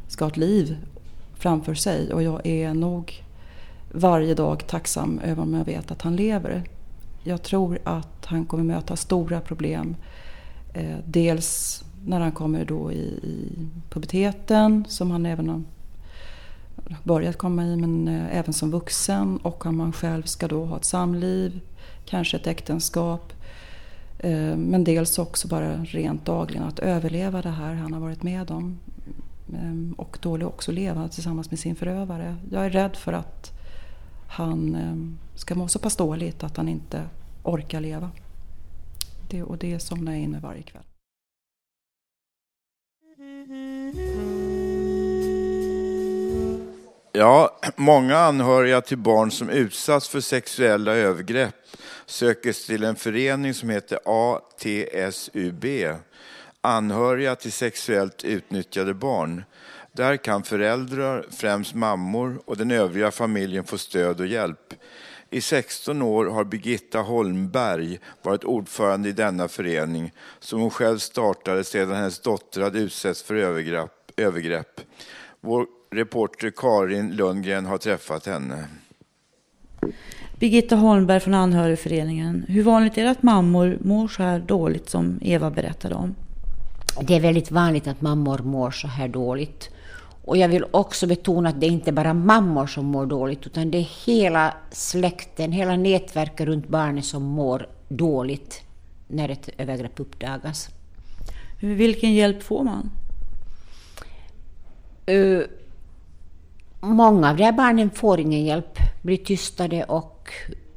[0.07, 0.77] ska ha ett liv
[1.33, 3.23] framför sig och jag är nog
[3.91, 6.63] varje dag tacksam över om jag vet att han lever.
[7.23, 9.95] Jag tror att han kommer möta stora problem.
[10.73, 15.61] Eh, dels när han kommer då i, i puberteten som han även har
[17.03, 20.77] börjat komma i men eh, även som vuxen och om han själv ska då ha
[20.77, 21.59] ett samliv,
[22.05, 23.33] kanske ett äktenskap.
[24.19, 28.51] Eh, men dels också bara rent dagligen att överleva det här han har varit med
[28.51, 28.79] om.
[29.53, 32.35] Ehm, och då också leva tillsammans med sin förövare.
[32.51, 33.51] Jag är rädd för att
[34.27, 37.03] han ehm, ska må så pass dåligt att han inte
[37.43, 38.11] orkar leva.
[39.29, 40.83] Det, och det somnar jag in med varje kväll.
[47.15, 51.55] Ja, många anhöriga till barn som utsatts för sexuella övergrepp
[52.05, 55.65] söker sig till en förening som heter ATSUB,
[56.61, 59.43] Anhöriga till sexuellt utnyttjade barn.
[59.91, 64.73] Där kan föräldrar, främst mammor och den övriga familjen få stöd och hjälp.
[65.29, 71.63] I 16 år har Birgitta Holmberg varit ordförande i denna förening som hon själv startade
[71.63, 73.35] sedan hennes dotter hade utsatts för
[74.17, 74.81] övergrepp.
[75.41, 78.67] Vår reporter Karin Lundgren har träffat henne.
[80.39, 82.45] Birgitta Holmberg från Anhörigföreningen.
[82.47, 86.15] Hur vanligt är det att mammor mår så här dåligt som Eva berättade om?
[87.01, 89.69] Det är väldigt vanligt att mammor mår så här dåligt.
[90.25, 93.71] Och jag vill också betona att det är inte bara mammor som mår dåligt, utan
[93.71, 98.61] det är hela släkten, hela nätverket runt barnet som mår dåligt
[99.07, 100.69] när ett övergrepp uppdagas.
[101.59, 102.91] Vilken hjälp får man?
[105.09, 105.43] Uh,
[106.83, 110.29] många av de här barnen får ingen hjälp, blir tystade och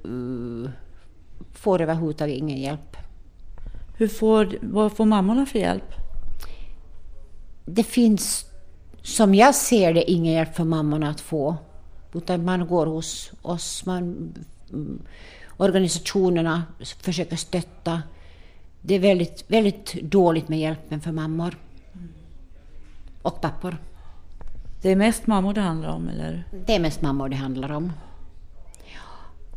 [0.06, 0.68] uh,
[1.52, 2.96] får överhuvudtaget ingen hjälp.
[3.98, 5.94] Hur får, vad får mammorna för hjälp?
[7.64, 8.44] Det finns,
[9.02, 11.56] som jag ser det, ingen hjälp för mammorna att få.
[12.12, 14.34] Utan man går hos oss, man,
[14.72, 15.02] mm,
[15.56, 16.62] organisationerna
[17.00, 18.02] försöker stötta.
[18.80, 21.56] Det är väldigt, väldigt dåligt med hjälpen för mammor.
[23.22, 23.76] Och pappor.
[24.86, 26.44] Det är mest mammor det handlar om, eller?
[26.66, 27.92] Det är mest mammor det handlar om.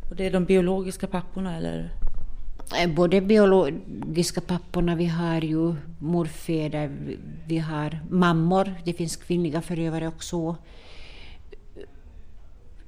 [0.09, 1.93] Och det är de biologiska papporna, eller?
[2.81, 10.07] Eh, både biologiska papporna, vi har ju morfäder, vi har mammor, det finns kvinnliga förövare
[10.07, 10.55] också.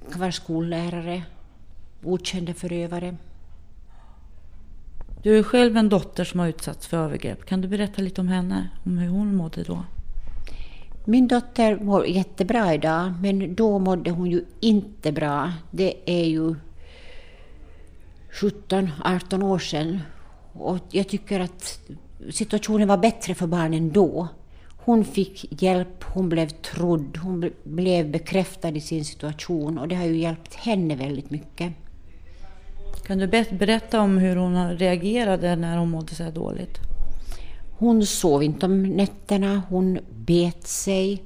[0.05, 1.23] Det kan vara skollärare,
[2.03, 3.15] okända förövare.
[5.23, 7.45] Du är själv en dotter som har utsatts för övergrepp.
[7.45, 9.83] Kan du berätta lite om henne, om hur hon mådde då?
[11.05, 15.51] Min dotter mår jättebra idag, men då mådde hon ju inte bra.
[15.71, 16.55] Det är ju
[18.31, 19.99] 17-18 år sedan.
[20.53, 21.79] Och jag tycker att
[22.29, 24.27] situationen var bättre för barnen då.
[24.77, 30.05] Hon fick hjälp, hon blev trodd, hon blev bekräftad i sin situation och det har
[30.05, 31.73] ju hjälpt henne väldigt mycket.
[33.03, 36.90] Kan du berätta om hur hon reagerade när hon mådde så här dåligt?
[37.81, 41.23] Hon sov inte om nätterna, hon bet sig,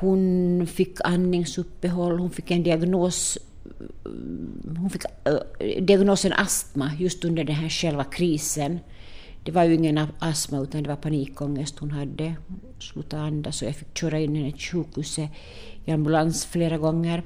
[0.00, 3.38] hon fick andningsuppehåll, hon fick en diagnos
[4.78, 8.80] hon fick äh, diagnosen astma just under den här själva krisen.
[9.44, 12.34] Det var ju ingen astma utan det var panikångest hon hade.
[12.78, 15.30] Slutade andas och jag fick köra in henne till sjukhuset
[15.84, 17.22] i ambulans flera gånger.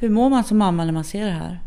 [0.00, 1.60] Hur mår man som mamma när man ser det här?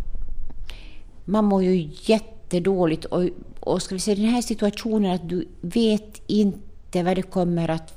[1.25, 3.23] Man mår ju jättedåligt och,
[3.67, 7.93] och ska vi säga den här situationen att du vet inte vad det kommer att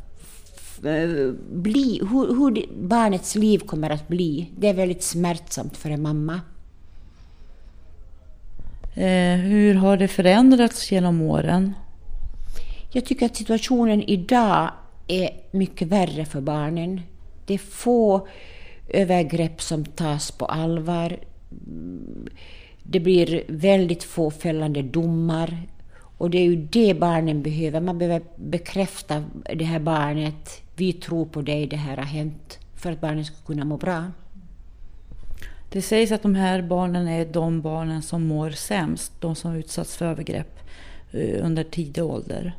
[0.85, 4.51] eh, bli, hur, hur barnets liv kommer att bli.
[4.59, 6.41] Det är väldigt smärtsamt för en mamma.
[8.95, 11.75] Eh, hur har det förändrats genom åren?
[12.93, 14.71] Jag tycker att situationen idag
[15.07, 17.01] är mycket värre för barnen.
[17.47, 18.29] Det är få
[18.89, 21.17] övergrepp som tas på allvar.
[22.93, 25.63] Det blir väldigt få fällande domar.
[26.19, 27.81] Och det är ju det barnen behöver.
[27.81, 29.25] Man behöver bekräfta
[29.55, 30.63] det här barnet.
[30.77, 32.59] Vi tror på dig, det här har hänt.
[32.75, 34.05] För att barnen ska kunna må bra.
[35.73, 39.13] Det sägs att de här barnen är de barnen som mår sämst.
[39.21, 40.59] De som utsatts för övergrepp
[41.13, 42.57] eh, under tidig ålder.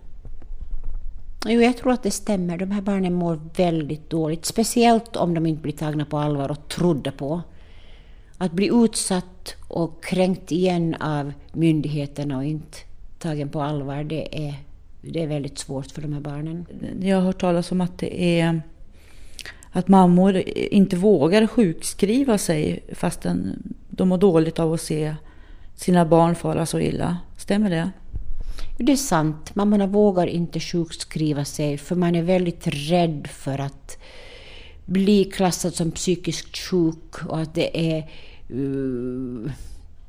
[1.46, 2.58] Jo, jag tror att det stämmer.
[2.58, 4.46] De här barnen mår väldigt dåligt.
[4.46, 7.42] Speciellt om de inte blir tagna på allvar och trodda på.
[8.38, 12.78] Att bli utsatt och kränkt igen av myndigheterna och inte
[13.19, 14.53] tagen på allvar, det är,
[15.01, 16.65] det är väldigt svårt för de här barnen.
[17.01, 18.61] Jag har hört talas om att det är
[19.72, 25.15] att mammor inte vågar sjukskriva sig fastän de mår dåligt av att se
[25.76, 27.17] sina barn fara så illa.
[27.38, 27.91] Stämmer det?
[28.78, 29.55] Det är sant.
[29.55, 33.97] Mammorna vågar inte sjukskriva sig för man är väldigt rädd för att
[34.86, 38.09] bli klassad som psykiskt sjuk och att det är...
[38.52, 39.52] Uh,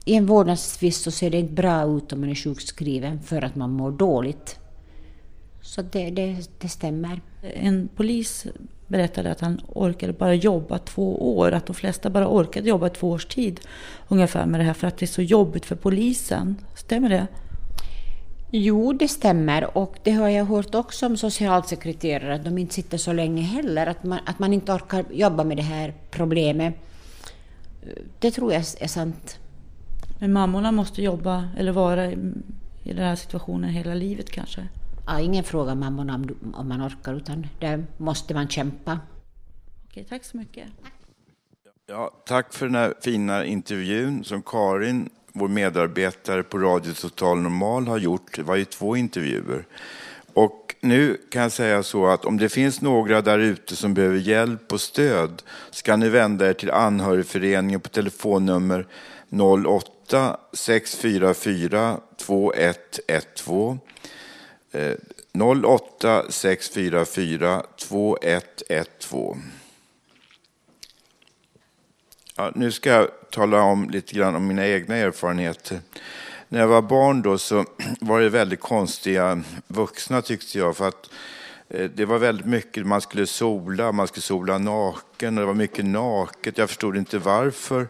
[0.04, 3.56] I en vårdnadstvist så ser det inte bra ut om man är sjukskriven för att
[3.56, 4.58] man mår dåligt.
[5.62, 7.20] Så det, det, det stämmer.
[7.42, 8.46] En polis
[8.86, 11.52] berättade att han orkade bara jobba två år.
[11.52, 13.60] Att de flesta bara orkade jobba två års tid
[14.08, 16.56] ungefär med det här för att det är så jobbigt för polisen.
[16.76, 17.26] Stämmer det?
[18.50, 19.76] Jo, det stämmer.
[19.78, 23.86] Och det har jag hört också om socialsekreterare, att de inte sitter så länge heller.
[23.86, 26.74] Att man, att man inte orkar jobba med det här problemet.
[28.18, 29.38] Det tror jag är sant.
[30.20, 32.16] Men mammorna måste jobba eller vara i,
[32.82, 34.68] den här situationen hela livet kanske?
[35.06, 39.00] Ja, ingen frågar mammorna om, om man orkar, utan där måste man kämpa.
[39.84, 40.68] Okej, tack så mycket.
[41.86, 47.86] Ja, tack för den här fina intervjun som Karin vår medarbetare på Radio Total Normal
[47.86, 48.36] har gjort.
[48.36, 49.66] Det var ju två intervjuer.
[50.34, 54.18] Och nu kan jag säga så att om det finns några där ute som behöver
[54.18, 58.86] hjälp och stöd ska ni vända er till anhörigföreningen på telefonnummer
[60.10, 63.78] 08 644 2112.
[65.64, 69.36] 08 644 2112.
[72.36, 75.80] Ja, nu ska jag tala om lite grann om mina egna erfarenheter.
[76.52, 77.64] När jag var barn då så
[78.00, 80.76] var det väldigt konstiga vuxna tyckte jag.
[80.76, 81.10] För att
[81.68, 85.54] eh, det var väldigt mycket, man skulle sola, man skulle sola naken och det var
[85.54, 86.58] mycket naket.
[86.58, 87.88] Jag förstod inte varför.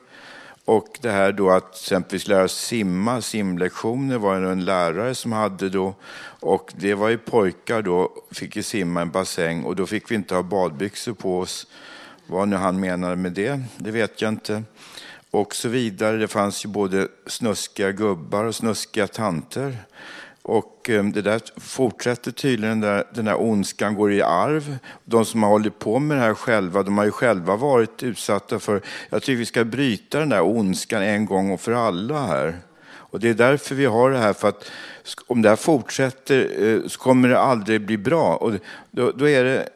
[0.65, 5.33] Och det här då att exempelvis lära oss simma, simlektioner var det en lärare som
[5.33, 5.95] hade då.
[6.41, 10.15] Och det var ju pojkar då, fick ju simma en bassäng och då fick vi
[10.15, 11.67] inte ha badbyxor på oss.
[12.27, 14.63] Vad nu han menade med det, det vet jag inte.
[15.35, 16.17] Och så vidare.
[16.17, 19.77] Det fanns ju både snuskiga gubbar och snuskiga tanter.
[20.43, 24.77] Och eh, det där fortsätter tydligen, den där, den där ondskan går i arv.
[25.05, 28.59] De som har hållit på med det här själva, de har ju själva varit utsatta
[28.59, 28.83] för...
[29.11, 32.59] Jag tycker vi ska bryta den där ondskan en gång och för alla här.
[33.13, 34.71] Och det är därför vi har det här, för att
[35.27, 38.37] om det här fortsätter eh, så kommer det aldrig bli bra.
[38.37, 38.53] Och
[38.91, 39.69] då, då är det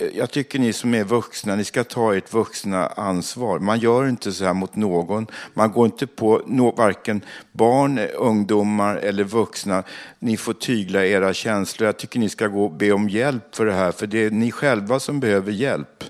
[0.00, 3.58] Eh, jag tycker ni som är vuxna, ni ska ta ert vuxna ansvar.
[3.58, 5.26] Man gör inte så här mot någon.
[5.54, 7.20] Man går inte på no, varken
[7.52, 9.82] barn, eh, ungdomar eller vuxna.
[10.18, 11.86] Ni får tygla era känslor.
[11.86, 14.30] Jag tycker ni ska gå och be om hjälp för det här, för det är
[14.30, 16.04] ni själva som behöver hjälp.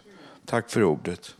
[0.47, 1.34] Tack för ordet.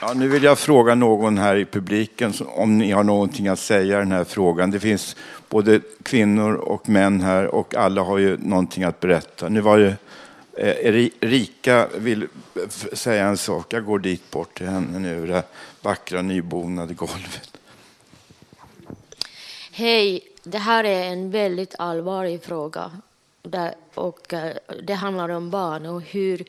[0.00, 3.96] Ja, nu vill jag fråga någon här i publiken om ni har någonting att säga
[3.96, 4.70] i den här frågan.
[4.70, 5.16] Det finns
[5.54, 9.48] både kvinnor och män här och alla har ju någonting att berätta.
[9.48, 9.96] Nu var det
[10.56, 12.28] Eh, Rika vill
[12.92, 13.72] säga en sak.
[13.72, 15.42] Jag går dit bort till henne nu, det
[15.82, 17.58] vackra nybonade golvet.
[19.72, 22.90] Hej, det här är en väldigt allvarlig fråga.
[23.94, 26.44] och eh, det handlar om barn och hur,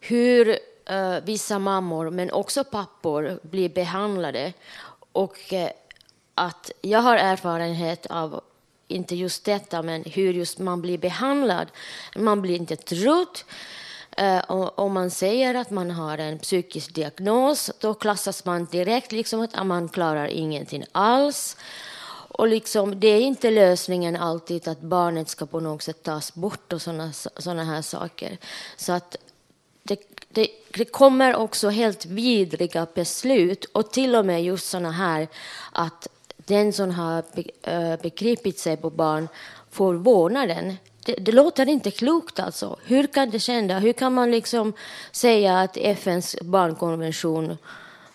[0.00, 4.52] hur eh, vissa mammor, men också pappor, blir behandlade.
[5.12, 5.70] Och eh,
[6.40, 8.40] att jag har erfarenhet av
[8.88, 11.68] inte just detta, men hur just man blir behandlad.
[12.16, 13.38] Man blir inte trodd.
[14.16, 19.40] Eh, Om man säger att man har en psykisk diagnos, då klassas man direkt liksom
[19.40, 21.56] att ah, man klarar ingenting alls.
[22.28, 26.72] Och liksom, det är inte lösningen alltid att barnet ska på något sätt tas bort
[26.72, 28.38] och sådana såna här saker.
[28.76, 29.16] Så att
[29.82, 35.28] det, det, det, kommer också helt vidriga beslut och till och med just sådana här
[35.72, 36.08] att
[36.50, 37.22] den som har
[37.62, 39.28] eh, begripit sig på barn
[39.70, 40.76] får vårdnaden.
[41.04, 42.76] Det, det, låter inte klokt alltså.
[42.84, 43.78] Hur kan det känna?
[43.78, 44.72] Hur kan man liksom
[45.12, 47.58] säga att FNs barnkonvention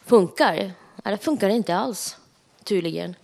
[0.06, 0.72] funkar?
[1.04, 2.18] Det funkar inte alls,
[2.64, 3.16] tydligen.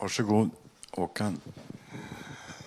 [0.00, 0.50] Varsågod,
[0.90, 1.40] Håkan.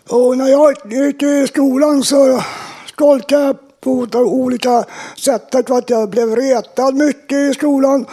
[0.10, 2.44] Och när jag gick i skolan så
[2.86, 4.86] skolkade jag på olika
[5.18, 8.06] sätt för att jag blev retad mycket i skolan.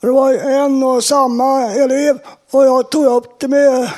[0.00, 2.18] Det var en och samma elev
[2.50, 3.90] och jag tog upp det med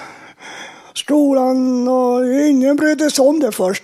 [0.95, 3.83] skolan och ingen brydde sig om det först.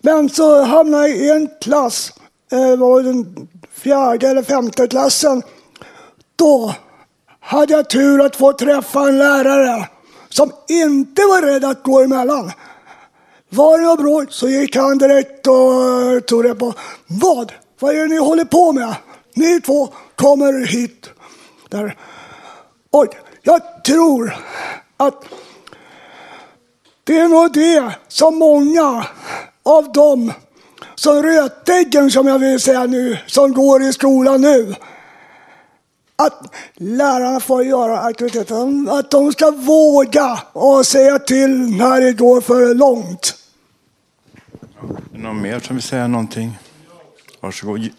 [0.00, 2.12] Men så hamnade jag i en klass,
[2.52, 5.42] eh, det var den fjärde eller femte klassen.
[6.36, 6.74] Då
[7.40, 9.88] hade jag tur att få träffa en lärare
[10.28, 12.52] som inte var rädd att gå emellan.
[13.48, 16.74] Var det bråk så gick han direkt och tog det på.
[17.06, 17.52] Vad?
[17.80, 18.94] Vad är det ni håller på med?
[19.34, 21.10] Ni två kommer hit.
[21.68, 21.96] Där.
[22.90, 23.06] Och
[23.42, 24.36] jag tror
[24.96, 25.24] att
[27.04, 29.06] det är nog det som många
[29.62, 30.32] av dem
[30.94, 34.74] som rötäggen, som jag vill säga nu, som går i skolan nu,
[36.16, 42.40] att lärarna får göra aktiviteter, att de ska våga och säga till när det går
[42.40, 43.34] för långt.
[44.80, 46.58] Är det någon mer som vill säga någonting?
[47.40, 47.90] Varsågod.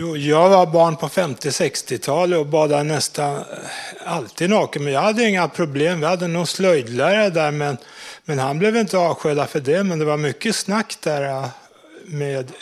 [0.00, 3.42] Jo, jag var barn på 50-60-talet och badade nästan eh,
[4.04, 4.84] alltid naken.
[4.84, 6.00] Men jag hade inga problem.
[6.00, 7.76] Vi hade någon slöjdlärare där, men,
[8.24, 9.84] men han blev inte avskedad för det.
[9.84, 11.48] Men det var mycket snack där eh,
[12.04, 12.52] med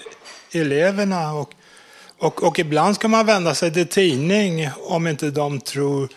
[0.52, 1.32] eleverna.
[1.32, 1.54] Och,
[2.18, 6.08] och, och ibland ska man vända sig till tidning om inte de tror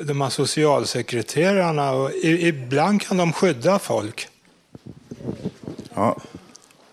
[0.00, 1.92] de här socialsekreterarna.
[1.92, 4.28] Och ibland kan de skydda folk.
[5.94, 6.16] Ja,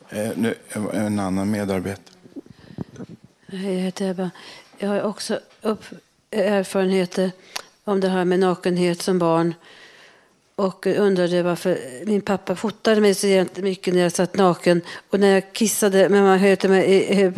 [0.10, 0.56] eh, nu
[0.94, 2.13] en annan medarbetare.
[3.56, 4.32] Hej, jag heter Ebba.
[4.78, 5.84] Jag har också upp
[6.32, 7.32] erfarenheter
[7.84, 9.54] om det här med nakenhet som barn.
[10.56, 14.82] Och undrade varför min pappa fotade mig så mycket när jag satt naken.
[15.10, 17.30] Och när jag kissade men man hörde mig,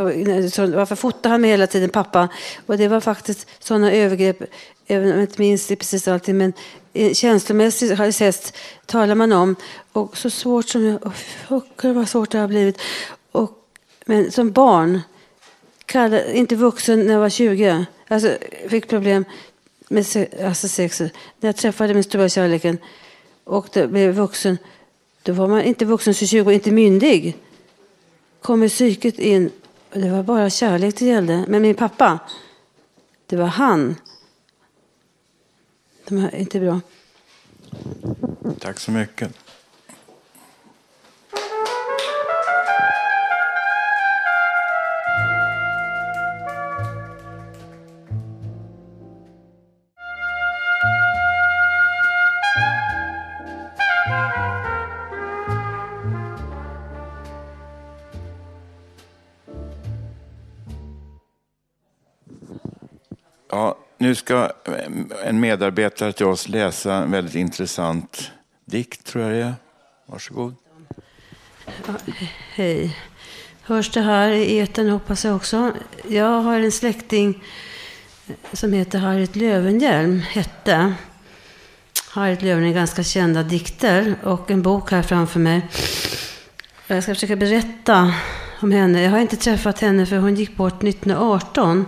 [0.75, 2.29] varför fotade han mig hela tiden, pappa?
[2.65, 4.43] Och det var faktiskt sådana övergrepp,
[4.87, 6.37] även om jag inte minns det precis allting.
[6.37, 6.53] men
[6.93, 9.55] eh, känslomässigt har jag sett, talar man om.
[9.91, 11.13] Och så svårt som jag,
[11.49, 12.81] oh, vad svårt det har blivit.
[13.31, 13.51] Och,
[14.05, 15.01] men som barn
[15.85, 17.85] kallade, inte vuxen när jag var 20.
[18.07, 18.37] Alltså,
[18.69, 19.25] fick problem
[19.89, 20.05] med
[20.43, 20.99] alltså sex.
[20.99, 22.77] När jag träffade min stora kärleken
[23.43, 24.57] och blev vuxen,
[25.23, 27.37] då var man inte vuxen 20 inte myndig.
[28.41, 29.51] Kommer psyket in.
[29.93, 31.45] Det var bara kärlek det gällde.
[31.47, 32.19] Men min pappa,
[33.25, 33.95] det var han.
[36.07, 36.81] De är inte bra.
[38.59, 39.44] Tack så mycket.
[64.05, 68.31] Nu ska eh, en medarbetare till oss läsa en väldigt intressant
[68.65, 69.53] dikt, tror jag det är.
[70.05, 70.55] Varsågod.
[71.65, 71.93] Ja,
[72.53, 72.97] hej.
[73.61, 75.71] Hörs det här i eten hoppas jag också.
[76.07, 77.43] Jag har en släkting
[78.53, 80.93] som heter Harriet Lövenhjelm, hette.
[82.09, 85.67] Harriet Lövenhjelm är ganska kända dikter och en bok här framför mig.
[86.87, 88.13] Jag ska försöka berätta
[88.59, 89.01] om henne.
[89.01, 91.85] Jag har inte träffat henne för hon gick bort 1918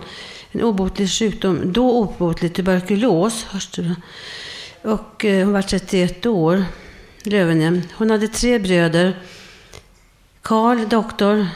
[0.52, 3.46] en obotlig sjukdom, då obotlig tuberkulos.
[4.82, 6.64] Och eh, hon var 31 år,
[7.22, 7.82] Löwenhjelm.
[7.94, 9.18] Hon hade tre bröder.
[10.42, 11.46] Karl, doktor,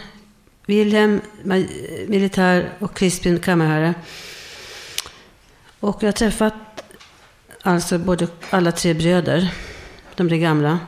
[0.67, 1.21] Wilhelm,
[2.07, 3.95] militär och Crispin, kammarherre.
[5.81, 6.55] Och jag har träffat
[7.63, 9.55] alltså både alla tre bröder.
[10.15, 10.79] De blev gamla.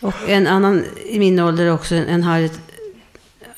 [0.00, 2.60] Och en annan i min ålder också, en Harriet,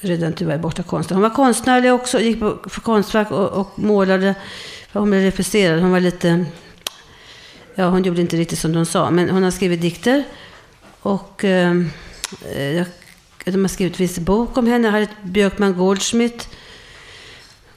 [0.01, 1.15] redan tyvärr borta konstnär.
[1.15, 4.35] Hon var konstnärlig också, gick på för konstverk och, och målade.
[4.93, 6.45] Hon blev refuserad, hon var lite...
[7.75, 10.25] Ja, hon gjorde inte riktigt som de sa, men hon har skrivit dikter.
[11.01, 11.91] Och ehm,
[12.55, 12.87] eh,
[13.45, 16.49] de har skrivit viss bok om henne, Harriet Björkman Goldschmidt.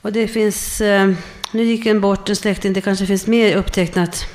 [0.02, 0.82] Och det finns...
[0.82, 1.14] Eh,
[1.52, 4.26] nu gick en bort, en släkting, det kanske finns mer upptecknat.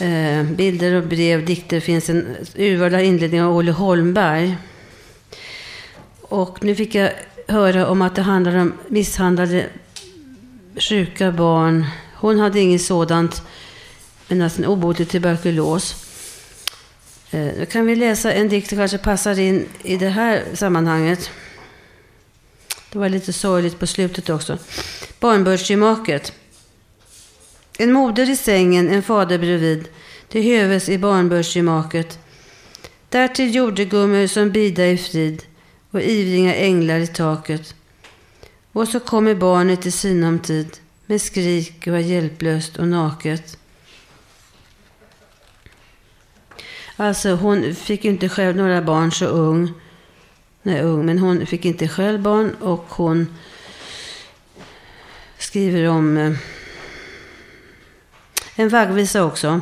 [0.00, 4.56] Eh, bilder och brev, dikter finns en urval av inledning av Olle Holmberg.
[6.28, 7.12] Och nu fick jag
[7.48, 9.66] höra om att det handlar om misshandlade
[10.76, 11.86] sjuka barn.
[12.14, 13.42] Hon hade inget sådant,
[14.28, 15.94] men alltså en obotlig tuberkulos.
[17.30, 21.30] Eh, nu kan vi läsa en dikt som kanske passar in i det här sammanhanget.
[22.92, 24.58] Det var lite sorgligt på slutet också.
[25.20, 26.32] Barnbördsgemaket.
[27.78, 29.88] En moder i sängen, en fader bredvid.
[30.28, 32.18] Till höves i barnbördsgemaket.
[33.08, 35.42] Därtill jordegummor som bida i frid
[35.90, 37.74] och ivriga änglar i taket.
[38.72, 40.76] Och så kommer barnet i sinom tid
[41.06, 43.58] med skrik och var hjälplöst och naket.
[46.96, 49.72] Alltså hon fick inte själv några barn så ung.
[50.62, 53.36] Nej, ung, men hon fick inte själv barn och hon
[55.38, 56.32] skriver om eh,
[58.56, 59.60] en vaggvisa också.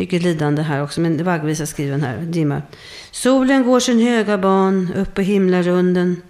[0.00, 2.18] Mycket lidande här också, men vaggvisa skriven här.
[2.18, 2.62] Dimma.
[3.10, 6.22] Solen går sin höga ban upp på himlarunden.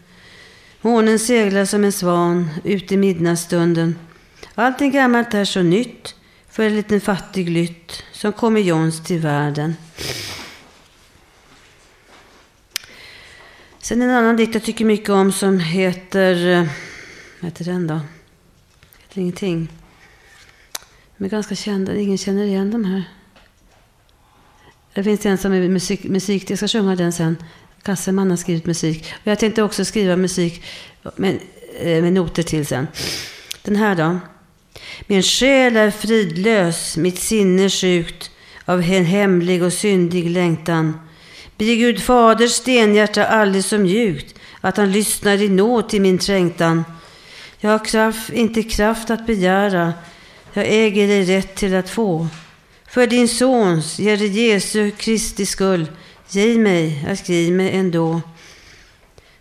[0.81, 3.99] Månen seglar som en svan ut i midnattsstunden.
[4.55, 6.15] Allting gammalt är så nytt
[6.49, 9.77] för en liten fattig lytt som kommer Jons till världen.
[13.79, 16.47] Sen en annan dikt jag tycker mycket om som heter...
[16.47, 16.67] Eh,
[17.41, 18.01] vad heter den då?
[18.99, 19.69] Heter ingenting.
[21.17, 21.95] De är ganska kända.
[21.95, 23.20] Ingen känner igen dem här.
[24.95, 26.51] Det finns en som är musik, musik.
[26.51, 27.37] Jag ska sjunga den sen.
[27.83, 29.13] Kasseman har skrivit musik.
[29.23, 30.63] Och jag tänkte också skriva musik
[31.17, 31.39] med,
[31.81, 32.87] eh, med noter till sen.
[33.63, 34.19] Den här då.
[35.07, 38.31] Min själ är fridlös, mitt sinne sjukt
[38.65, 41.01] av en hemlig och syndig längtan.
[41.57, 46.85] Blir Gud faders stenhjärta aldrig så mjukt att han lyssnar i nåd till min trängtan.
[47.59, 49.93] Jag har kraft, inte kraft att begära,
[50.53, 52.29] jag äger dig rätt till att få.
[52.91, 55.87] För din sons, Herre Jesu Kristi skull,
[56.29, 58.21] ge mig att skriva mig ändå.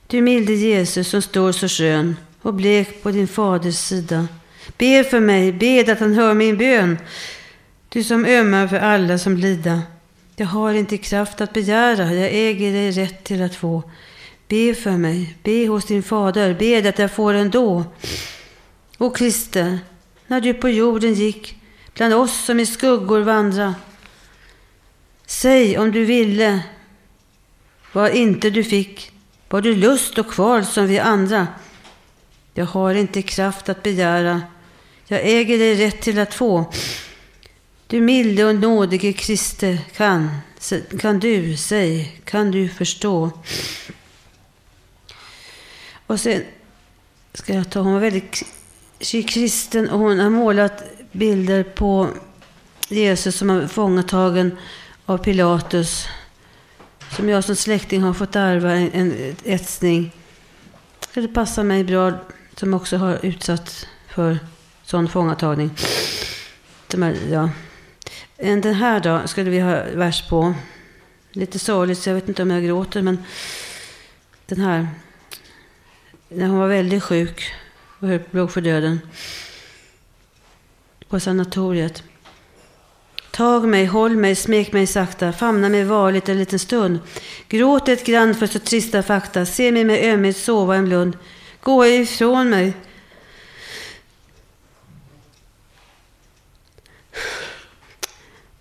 [0.08, 4.28] Du milde Jesus som står så skön och blek på din faders sida.
[4.78, 6.98] Be för mig, bed att han hör min bön.
[7.90, 9.82] Du som ömmar för alla som lida.
[10.36, 13.84] Jag har inte kraft att begära, jag äger dig rätt till att få.
[14.48, 17.84] Be för mig, be hos din fader, bed att jag får ändå.
[18.98, 19.80] O Kriste,
[20.28, 21.59] när du på jorden gick,
[21.94, 23.76] bland oss som i skuggor vandra.
[25.26, 26.64] Säg om du ville,
[27.92, 29.12] vad inte du fick,
[29.50, 31.48] var du lust och kval som vi andra.
[32.54, 34.42] Jag har inte kraft att begära,
[35.08, 36.74] jag äger dig rätt till att få.
[37.88, 40.30] Du milde och nådige Kriste, kan,
[41.00, 43.32] kan du, säg, kan du förstå?
[46.08, 46.44] Och sen
[47.34, 48.44] ska jag ta, hon var väldigt
[49.28, 52.10] kristen och hon har målat bilder på
[52.88, 54.58] Jesus som är fångatagen
[55.06, 56.08] av Pilatus.
[57.12, 60.12] Som jag som släkting har fått ärva en, en etsning.
[61.14, 62.14] Det passar mig bra
[62.56, 64.40] som också har utsatts för
[64.84, 65.72] sån fångatagning.
[67.32, 67.50] Ja.
[68.38, 70.54] Eh, den här då skulle vi ha vers på.
[71.32, 73.24] Lite sorgligt så jag vet inte om jag gråter men
[74.46, 74.88] den här.
[76.30, 77.52] När hon var väldigt sjuk
[78.00, 79.00] och höll på låg för döden.
[81.10, 82.04] På sanatoriet.
[83.32, 87.00] Tag mig, håll mig, smek mig sakta, famna mig varligt en liten stund.
[87.50, 91.18] Gråt ett grann för så trista fakta, se mig med ömhet sova en blund.
[91.62, 92.74] Gå ifrån mig.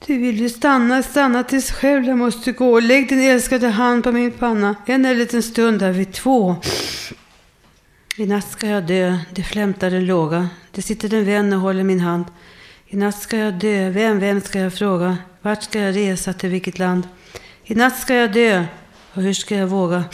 [0.06, 2.80] Du vill ju stanna, stanna tills själv jag måste gå.
[2.80, 4.74] Lägg din älskade hand på min panna.
[4.86, 6.56] En liten stund där vi två.
[8.20, 10.48] I natt ska jag dö, det flämtar en låga.
[10.70, 12.24] Det sitter en vän och håller min hand.
[12.86, 15.16] I natt ska jag dö, vem, vem ska jag fråga?
[15.42, 17.08] Vart ska jag resa, till vilket land?
[17.64, 18.64] I natt ska jag dö,
[19.14, 20.04] och hur ska jag våga?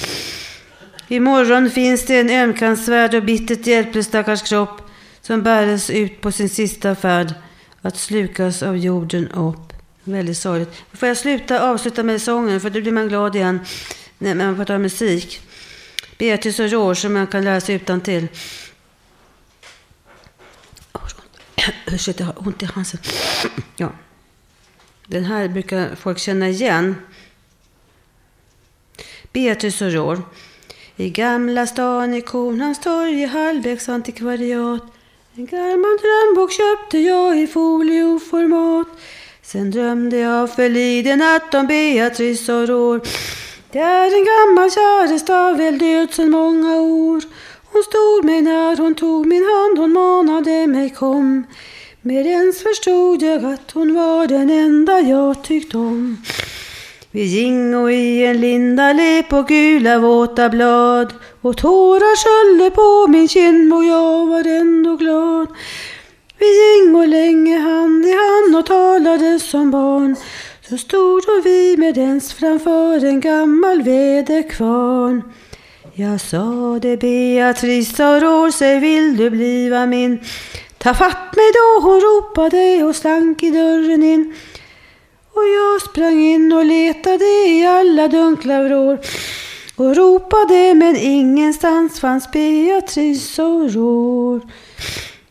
[1.08, 4.90] Imorgon finns det en ömkansvärd och bittert hjälplös stackars kropp
[5.20, 7.34] som bäres ut på sin sista färd
[7.82, 9.72] att slukas av jorden upp.
[10.04, 10.82] Väldigt sorgligt.
[10.92, 13.60] Får jag sluta avsluta med sången för då blir man glad igen
[14.18, 15.40] när man pratar musik.
[16.18, 18.28] Beatrice och George som jag kan läsa utan till.
[21.86, 23.00] Ursäkta, jag har ont i halsen.
[23.76, 23.92] Ja.
[25.06, 26.96] Den här brukar folk känna igen.
[29.32, 30.22] Beatrice Aurore.
[30.96, 34.82] I Gamla stan i Kornhamnstorg i Hallbäcks antikvariat.
[35.34, 38.88] En gammal drömbok köpte jag i folioformat.
[39.42, 43.00] Sen drömde jag förliden natt om Beatrice Aurore.
[43.74, 47.22] Det är en gammal käresta, väl död sedan många år.
[47.72, 51.46] Hon stod mig när hon tog min hand, hon manade mig kom.
[52.02, 56.16] Med ens förstod jag att hon var den enda jag tyckt om.
[57.10, 63.28] Vi gingo i en linda le på gula våta blad och tårar sköljde på min
[63.28, 65.48] kind och jag var ändå glad.
[66.38, 70.16] Vi gingo länge hand i hand och talade som barn.
[70.74, 75.22] Så stod hon vi med ens framför en gammal väderkvarn.
[75.92, 80.20] Jag sade Beatrice Aurore, säg vill du bliva min?
[80.78, 84.34] Ta fatt mig då, hon ropade och slank i dörren in.
[85.32, 88.98] Och jag sprang in och letade i alla dunkla vrår
[89.76, 94.40] och ropade men ingenstans fanns Beatrice Aurore.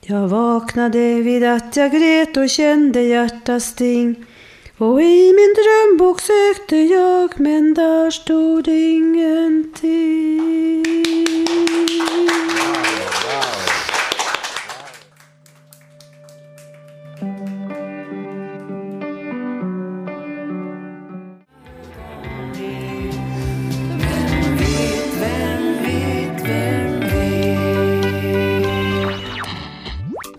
[0.02, 4.26] Jag vaknade vid att jag grät och kände hjärtats sting.
[4.78, 10.44] Och i min drömbok sökte jag men där stod ingenting.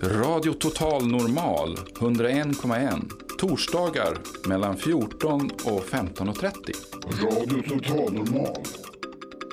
[0.03, 3.24] Radio Total Normal 101,1.
[3.49, 6.75] Torsdagar mellan 14 och 15.30.
[7.23, 8.65] Radio Total Normal.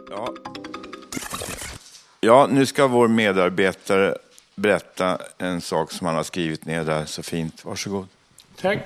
[0.10, 0.34] Ja.
[2.20, 4.18] ja, nu ska vår medarbetare
[4.56, 7.66] berätta en sak som han har skrivit ner där så fint.
[7.66, 8.08] Varsågod.
[8.62, 8.80] Tack.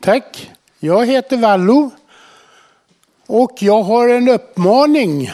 [0.00, 0.50] Tack.
[0.78, 1.90] Jag heter Vallo.
[3.26, 5.32] Och jag har en uppmaning.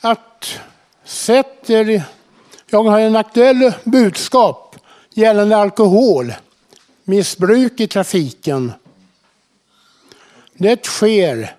[0.00, 0.60] Att
[1.04, 2.02] sätter
[2.66, 4.76] jag har en aktuell budskap
[5.10, 6.32] gällande alkohol,
[7.10, 8.72] missbruk i trafiken.
[10.54, 11.56] Det sker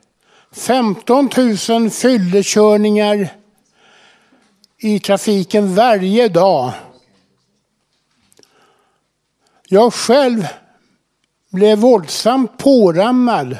[0.52, 1.30] 15
[1.70, 3.30] 000 fyllekörningar
[4.78, 6.74] i trafiken varje dag.
[9.68, 10.48] Jag själv
[11.50, 13.58] blev våldsamt pårammad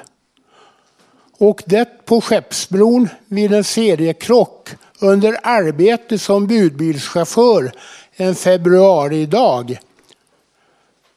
[1.38, 4.70] och det på Skeppsbron vid en seriekrock
[5.00, 7.72] under arbete som budbilschaufför
[8.16, 9.80] en februaridag.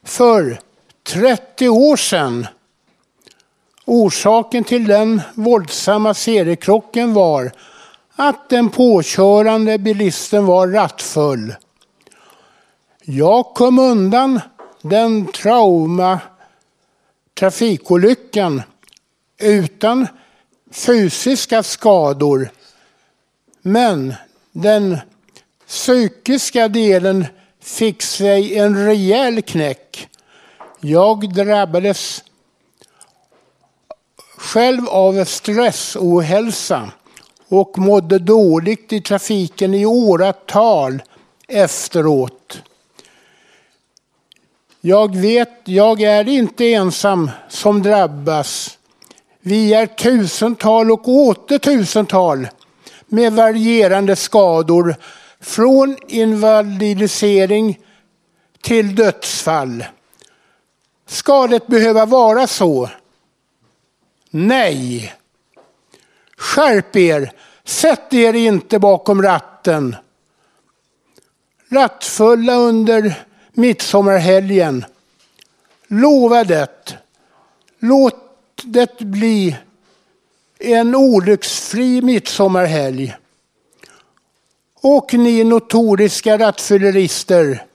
[0.03, 0.59] Förr
[1.05, 2.47] 30 år sedan.
[3.85, 7.51] Orsaken till den våldsamma seriekrocken var
[8.15, 11.55] att den påkörande bilisten var rattfull.
[13.01, 14.39] Jag kom undan
[14.81, 16.19] den trauma
[17.39, 18.61] trafikolyckan
[19.37, 20.07] utan
[20.71, 22.49] fysiska skador
[23.61, 24.13] men
[24.51, 24.97] den
[25.67, 27.25] psykiska delen
[27.61, 30.09] fick sig en rejäl knäck.
[30.87, 32.23] Jag drabbades
[34.37, 36.91] själv av stressohälsa
[37.47, 41.01] och mådde dåligt i trafiken i åratal
[41.47, 42.61] efteråt.
[44.81, 48.77] Jag vet, jag är inte ensam som drabbas.
[49.41, 52.47] Vi är tusental och åter tusental
[53.07, 54.95] med varierande skador
[55.39, 57.79] från invalidisering
[58.61, 59.83] till dödsfall.
[61.05, 62.89] Ska det behöva vara så?
[64.29, 65.13] Nej.
[66.37, 67.31] Skärp er!
[67.63, 69.95] Sätt er inte bakom ratten.
[71.69, 74.85] Rattfulla under midsommarhelgen.
[75.87, 76.97] Lova det.
[77.79, 78.15] Låt
[78.63, 79.57] det bli
[80.59, 83.15] en olycksfri midsommarhelg.
[84.81, 87.65] Och ni notoriska rattfyllerister,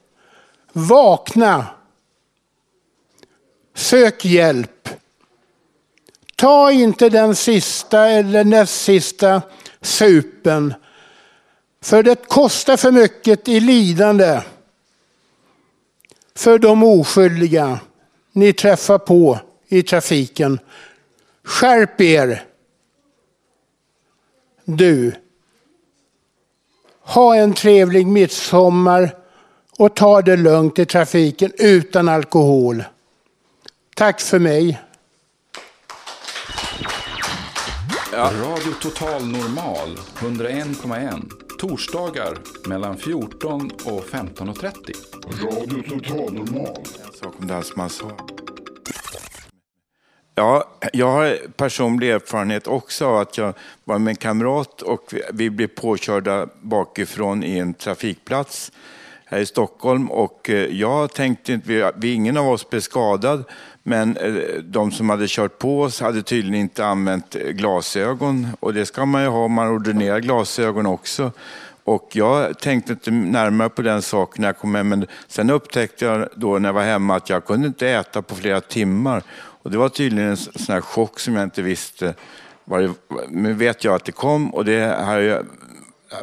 [0.71, 1.67] vakna!
[3.73, 4.89] Sök hjälp!
[6.35, 9.41] Ta inte den sista eller näst sista
[9.81, 10.73] supen.
[11.81, 14.41] För det kostar för mycket i lidande
[16.35, 17.79] för de oskyldiga
[18.31, 20.59] ni träffar på i trafiken.
[21.43, 22.43] Skärp er!
[24.65, 25.13] Du,
[27.01, 29.15] ha en trevlig midsommar
[29.77, 32.83] och ta det lugnt i trafiken utan alkohol.
[33.95, 34.81] Tack för mig.
[38.11, 38.31] Ja.
[38.41, 41.31] Radio Total Normal 101,1.
[41.59, 42.37] Torsdagar
[42.67, 44.95] mellan 14 och 15.30.
[45.43, 46.77] Radio Total Normal.
[47.05, 48.11] En sak om det här som han sa.
[50.35, 55.49] Ja, jag har personlig erfarenhet också av att jag var med en kamrat och vi
[55.49, 58.71] blev påkörda bakifrån i en trafikplats
[59.31, 63.43] här i Stockholm och eh, jag tänkte inte, vi, ingen av oss blev skadad,
[63.83, 68.73] men eh, de som hade kört på oss hade tydligen inte använt eh, glasögon och
[68.73, 71.31] det ska man ju ha om man ordinerar glasögon också.
[71.83, 76.05] Och jag tänkte inte närmare på den saken när jag kom hem, men sen upptäckte
[76.05, 79.23] jag då när jag var hemma att jag kunde inte äta på flera timmar.
[79.33, 82.13] Och det var tydligen en sån här chock som jag inte visste.
[82.65, 82.93] Var det,
[83.29, 85.45] men vet jag att det kom och det har jag, eh,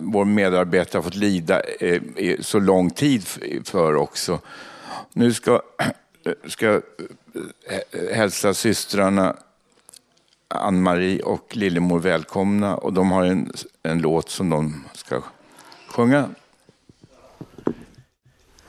[0.01, 1.63] vår medarbetare fått lida
[2.17, 3.27] i så lång tid
[3.65, 4.41] för också.
[5.13, 5.63] Nu ska,
[6.47, 6.83] ska jag
[7.71, 9.37] Eh, hälsa systrarna
[10.49, 15.23] Ann-Marie och Lillemor välkomna och de har en, en låt som de ska
[15.89, 16.29] sjunga.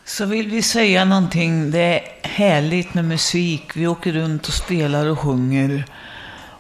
[0.06, 1.72] Så vill vi säga någonting.
[1.72, 3.72] Det är härligt med musik.
[3.76, 5.86] Vi åker runt och spelar och sjunger.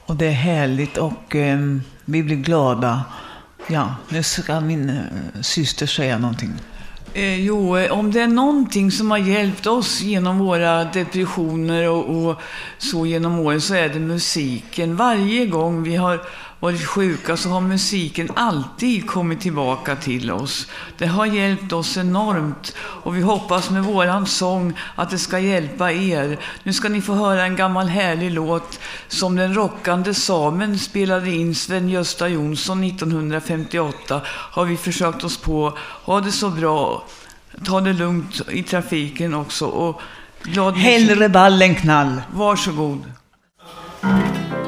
[0.06, 1.60] Och det är härligt och eh,
[2.06, 3.06] vi blir glada.
[3.68, 6.54] Ja, nu ska min eh, syster säga någonting.
[7.14, 12.42] Eh, jo, om det är någonting som har hjälpt oss genom våra depressioner och, och
[12.78, 14.96] så genom åren så är det musiken.
[14.96, 16.22] Varje gång vi har
[16.60, 20.68] varit sjuka så har musiken alltid kommit tillbaka till oss.
[20.98, 25.92] Det har hjälpt oss enormt och vi hoppas med våran sång att det ska hjälpa
[25.92, 26.40] er.
[26.64, 31.56] Nu ska ni få höra en gammal härlig låt som den rockande samen spelade in
[31.56, 34.22] Sven-Gösta Jonsson 1958.
[34.26, 35.78] Har vi försökt oss på.
[36.04, 37.06] Ha det så bra.
[37.66, 39.66] Ta det lugnt i trafiken också.
[39.66, 40.02] Och
[40.44, 42.22] glad Hellre ball än knall.
[42.32, 43.04] Varsågod.
[44.02, 44.59] Det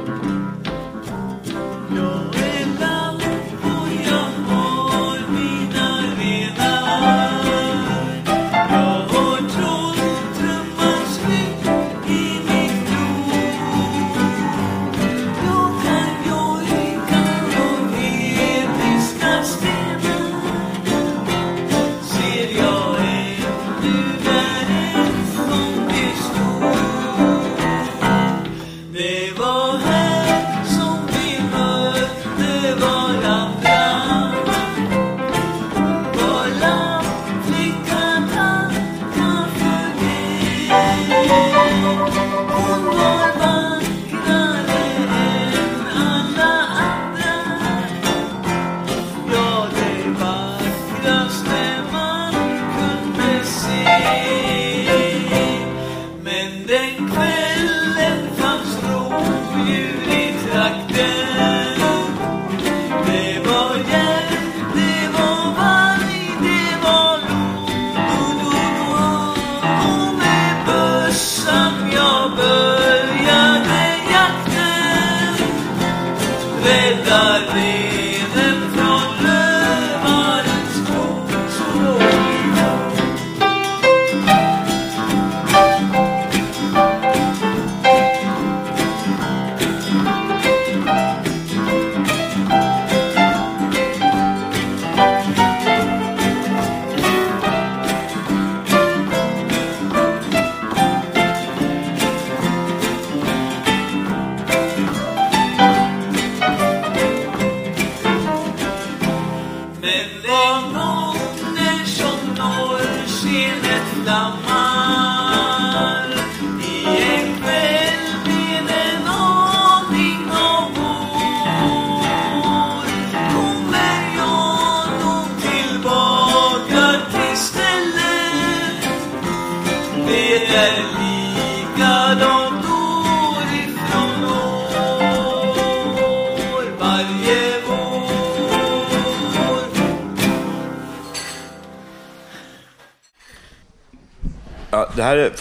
[76.61, 78.70] Will I leave them?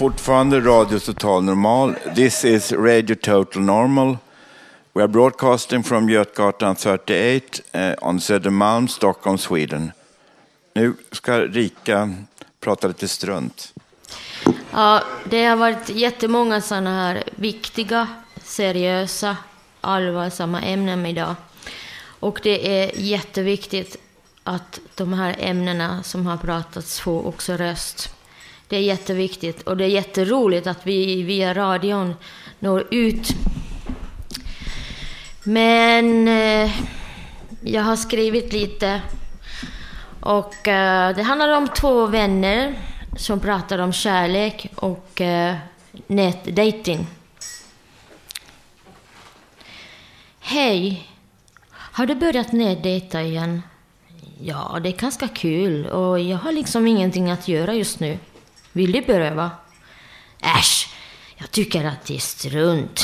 [0.00, 1.94] Fortfarande Radio Total Normal.
[2.14, 4.18] This is Radio Total Normal.
[4.92, 9.92] We are broadcasting from Götgatan 38 uh, eh, on Södermalm, Stockholm, Sweden.
[10.74, 12.14] Nu ska Rika
[12.60, 13.74] prata lite strunt.
[14.72, 18.08] Ja, det har varit jättemånga sådana här viktiga,
[18.44, 19.36] seriösa,
[19.80, 21.34] allvarsamma ämnen idag.
[22.20, 23.96] Och det är jätteviktigt
[24.44, 28.14] att de här ämnena som har pratats får också röst.
[28.70, 32.14] Det är jätteviktigt och det är jätteroligt att vi via radion
[32.58, 33.28] når ut.
[35.42, 36.70] Men eh,
[37.60, 39.02] jag har skrivit lite
[40.20, 42.74] och eh, det handlar om två vänner
[43.16, 45.56] som pratar om kärlek och eh,
[46.06, 47.06] nätdating.
[50.40, 51.08] Hej!
[51.70, 53.62] Har du börjat nätdejta igen?
[54.40, 58.18] Ja, det är ganska kul och jag har liksom ingenting att göra just nu.
[58.72, 59.50] Vill du pröva?
[60.58, 60.94] Äsch!
[61.36, 63.00] Jag tycker att det är strunt.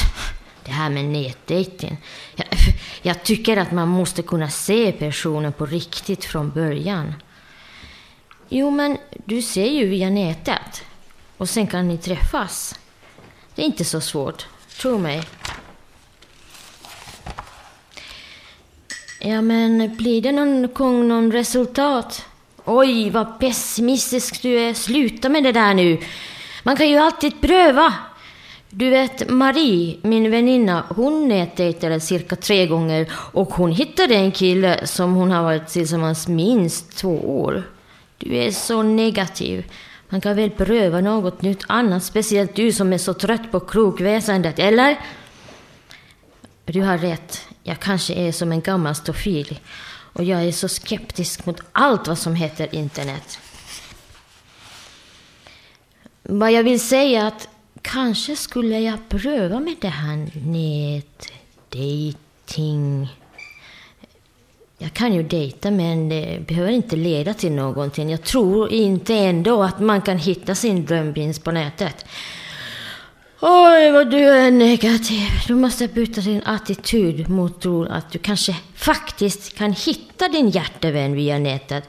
[0.65, 1.97] Det här med nätdejting.
[2.35, 2.47] Jag,
[3.03, 7.15] jag tycker att man måste kunna se personen på riktigt från början.
[8.49, 10.85] Jo, men du ser ju via nätet.
[11.37, 12.79] Och sen kan ni träffas.
[13.55, 14.47] Det är inte så svårt,
[14.81, 15.23] tro mig.
[19.21, 22.27] Ja, men blir det någon gång någon resultat?
[22.69, 24.75] Oj, vad pessimistisk du är.
[24.75, 25.99] Sluta med det där nu.
[26.63, 27.95] Man kan ju alltid pröva.
[28.71, 34.87] Du vet, Marie, min väninna, hon nätdejtade cirka tre gånger och hon hittade en kille
[34.87, 37.63] som hon har varit tillsammans minst två år.
[38.19, 39.71] Du är så negativ.
[40.09, 44.59] Man kan väl pröva något nytt annat, speciellt du som är så trött på krokväsendet,
[44.59, 45.01] eller?
[46.65, 47.49] Du har rätt.
[47.63, 49.59] Jag kanske är som en gammal stofil.
[50.17, 53.39] Och jag är så skeptisk mot allt vad som heter internet.
[56.23, 57.49] Vad jag vill säga är att
[57.83, 60.31] kanske skulle jag pröva med det här
[61.75, 63.09] nätdating.
[64.79, 68.11] Jag kan ju dejta men det behöver inte leda till någonting.
[68.11, 72.07] Jag tror inte ändå att man kan hitta sin drömprins på nätet.
[73.41, 75.29] Oj, vad du är negativ.
[75.47, 81.15] Du måste byta din attityd mot tro att du kanske faktiskt kan hitta din hjärtevän
[81.15, 81.85] via nätet.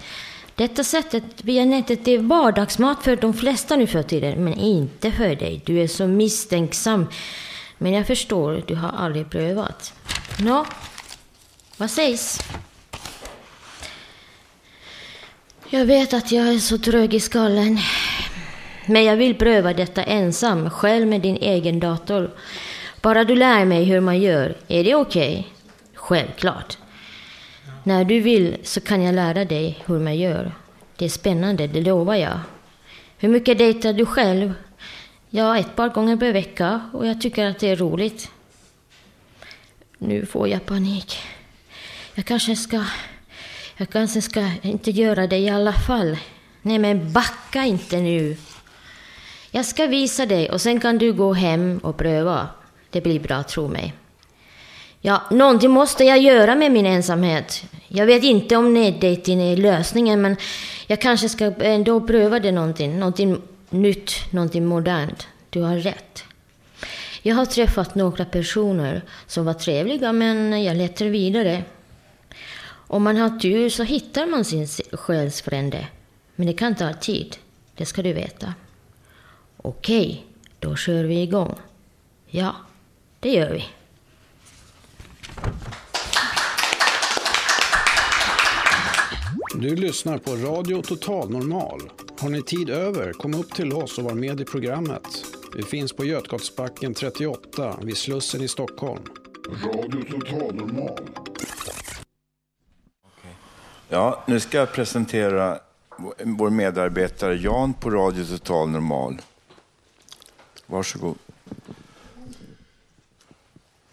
[0.56, 5.36] Detta sättet via nätet är vardagsmat för de flesta nu för tiden, men inte för
[5.36, 5.62] dig.
[5.66, 7.08] Du är så misstänksam.
[7.78, 9.93] Men jag förstår, du har aldrig prövat.
[10.39, 10.66] Nå,
[11.78, 12.39] vad sägs?
[15.70, 17.80] Jag vet att jag är så trög i skallen.
[18.88, 22.32] Men jag vill pröva detta ensam, själv med din egen dator.
[23.02, 25.40] Bara du lär mig hur man gör, är det okej?
[25.40, 25.44] Okay?
[25.94, 26.78] Självklart.
[27.84, 30.52] När du vill så kan jag lära dig hur man gör.
[30.96, 32.40] Det är spännande, det lovar jag.
[33.18, 34.54] Hur mycket dejtar du själv?
[35.30, 38.32] Ja, ett par gånger per vecka och jag tycker att det är roligt.
[39.98, 41.18] Nu får jag panik.
[42.16, 42.84] Jag kanske ska...
[43.78, 46.18] Jag kanske ska inte göra det i alla fall.
[46.62, 48.38] Nej, men backa inte nu.
[49.58, 52.47] Jag ska visa dig och sen kan du gå hem och pröva.
[52.89, 53.93] Det blir bra, tro mig.
[55.01, 57.64] Ja, någonting måste jag göra med min ensamhet.
[57.88, 60.36] Jag vet inte om nätdating är lösningen, men
[60.88, 62.99] jag kanske ska ändå pröva det någonting.
[62.99, 65.28] Någonting nytt, någonting modernt.
[65.49, 66.24] Du har rätt.
[67.22, 71.64] Jag har träffat några personer som var trevliga, men jag letar vidare.
[72.88, 75.88] Om man har tur så hittar man sin själsfrände.
[76.36, 77.38] Men det kan ta tid,
[77.76, 78.53] det ska du veta.
[79.68, 80.26] Okej,
[80.59, 81.55] då kör vi igång.
[82.28, 82.55] Ja,
[83.20, 83.65] det gör vi.
[89.55, 91.82] Du lyssnar på Radio Total Normal.
[92.20, 95.26] Har ni tid över, kom upp till oss och var med i programmet.
[95.55, 99.03] Vi finns på Götgatsbacken 38 vid Slussen i Stockholm.
[99.63, 100.99] Radio Total Normal.
[103.89, 105.59] Ja, nu ska jag presentera
[106.24, 109.22] vår medarbetare Jan på Radio Total Normal.
[110.70, 111.15] Varsågod.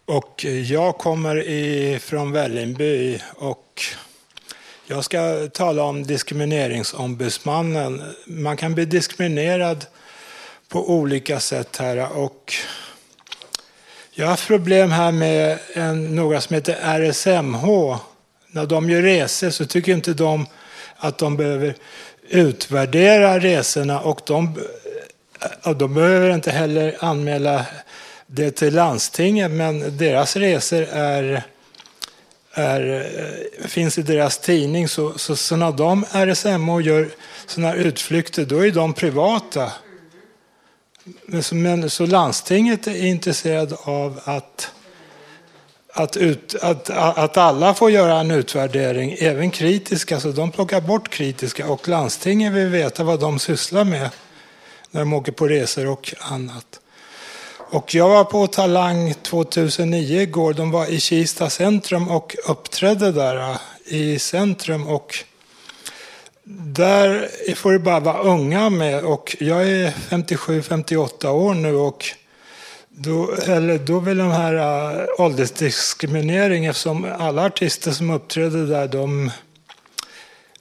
[0.04, 3.82] Och jag kommer från Vällingby och
[4.86, 8.02] jag ska tala om diskrimineringsombudsmannen.
[8.26, 9.86] Man kan bli diskriminerad
[10.68, 12.54] på olika sätt här och
[14.10, 17.96] jag har haft problem här med en, några som heter RSMH.
[18.46, 20.46] När de gör resor så tycker inte de
[20.96, 21.76] att de behöver
[22.28, 24.58] utvärdera resorna och de,
[25.76, 27.66] de behöver inte heller anmäla
[28.26, 31.42] det till landstinget men deras resor är,
[32.52, 33.10] är,
[33.60, 34.88] eh, finns i deras tidning.
[34.88, 37.08] Så, så, så när de RSMO gör
[37.46, 39.72] sådana utflykter då är de privata.
[41.26, 44.70] Men så, men, så landstinget är intresserad av att,
[45.92, 50.20] att, ut, att, att alla får göra en utvärdering, även kritiska.
[50.20, 54.10] Så de plockar bort kritiska och landstinget vill veta vad de sysslar med
[54.94, 56.80] när de åker på resor och annat.
[57.56, 60.54] Och jag var på Talang 2009 igår.
[60.54, 64.88] De var i Kista centrum och uppträdde där äh, i centrum.
[64.88, 65.14] Och
[66.74, 69.04] där får det bara vara unga med.
[69.04, 71.74] Och jag är 57-58 år nu.
[71.74, 72.04] och
[72.88, 79.30] då, eller då vill de här äh, åldersdiskriminering eftersom alla artister som uppträdde där de,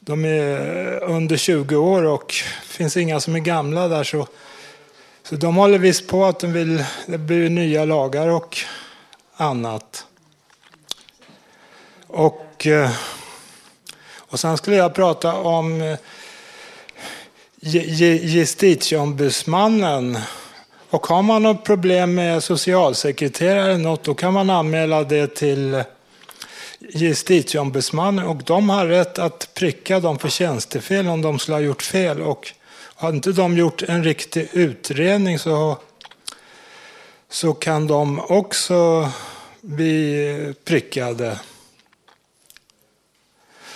[0.05, 4.03] de är under 20 år och det finns inga som är gamla där.
[4.03, 4.27] så
[5.25, 8.57] så de håller visst på att de vill, det blir nya lagar och
[9.35, 10.05] annat.
[12.07, 12.91] Och, eh,
[14.17, 15.97] och sen skulle jag prata om eh,
[17.59, 20.17] justitieombudsmannen.
[20.89, 25.83] Och har man något problem med socialsekreterare något, då kan man anmäla det till
[26.89, 31.81] justitieombudsmannen och de har rätt att pricka dem för tjänstefel om de skulle ha gjort
[31.81, 32.21] fel.
[32.21, 32.53] Och
[32.95, 35.77] har inte de gjort en riktig utredning så,
[37.29, 39.09] så kan de också
[39.61, 41.39] bli prickade.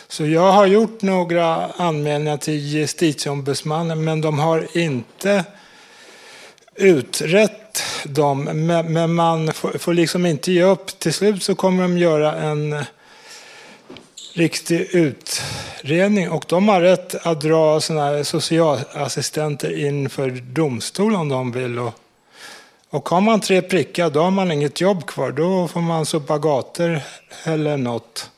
[0.07, 5.45] Så jag har gjort några anmälningar till justitieombudsmannen men de har inte
[6.75, 8.43] utrett dem.
[8.43, 10.99] Men man får liksom inte ge upp.
[10.99, 12.85] Till slut så kommer de göra en
[14.37, 21.79] riktig utredning och de har rätt att dra såna socialassistenter inför domstol om de vill.
[21.79, 21.93] Och,
[22.89, 25.31] och har man tre prickar då har man inget jobb kvar.
[25.31, 26.99] Då får man sopa gator
[27.43, 28.29] eller något.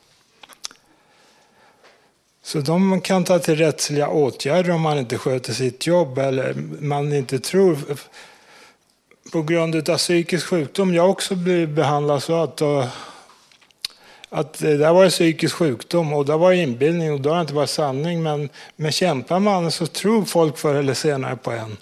[2.44, 7.14] Så de kan ta till rättsliga åtgärder om man inte sköter sitt jobb eller man
[7.14, 7.78] inte tror
[9.32, 10.94] på grund av psykisk sjukdom.
[10.94, 12.62] Jag också blivit behandlad så att
[14.30, 17.54] att det där var psykisk sjukdom och det var inbildning och då har det inte
[17.54, 18.24] varit sanning.
[18.24, 21.78] Men, men kämpar man så tror folk förr eller senare på en.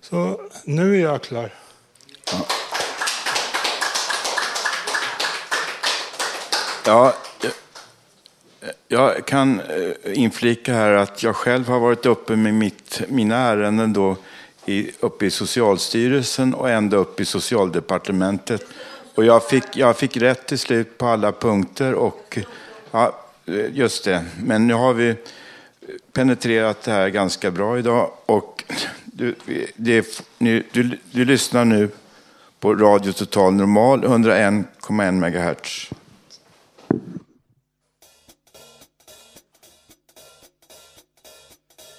[0.00, 1.54] Så nu är jag klar.
[2.32, 2.46] Ja.
[6.86, 7.14] Ja,
[8.88, 13.92] jag kan eh, inflika här att jag själv har varit uppe med mitt, mina ärenden
[13.92, 14.16] då
[14.66, 18.64] i, uppe i Socialstyrelsen och ända upp i Socialdepartementet.
[19.18, 21.94] Och jag fick, jag fick rätt till slut på alla punkter.
[21.94, 22.38] och
[22.90, 23.18] ja,
[23.72, 25.16] Just det, men nu har vi
[26.12, 28.10] penetrerat det här ganska bra idag.
[28.26, 28.64] Och
[29.04, 29.34] du,
[29.76, 31.90] det, nu, du, du lyssnar nu
[32.60, 35.90] på Radio Total Normal 101,1 MHz.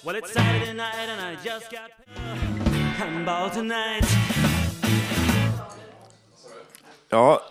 [0.04, 1.90] Well, it's Saturday night and I just got
[3.22, 4.49] about tonight.
[7.12, 7.42] Ja,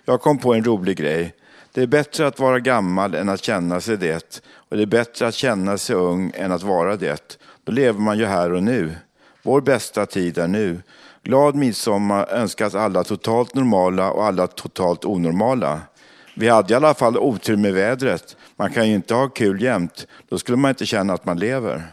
[0.05, 1.35] Jag kom på en rolig grej.
[1.75, 4.41] Det är bättre att vara gammal än att känna sig det.
[4.75, 7.39] Och det är bättre att känna sig ung än att vara det.
[7.63, 8.95] Då lever man ju här och nu.
[9.43, 10.81] Vår bästa tid är nu.
[11.23, 15.81] Glad midsommar önskas alla totalt normala och alla totalt onormala.
[16.33, 18.37] Vi hade i alla fall otur med vädret.
[18.55, 20.07] Man kan ju inte ha kul jämt.
[20.29, 21.83] Då skulle man inte känna att man lever.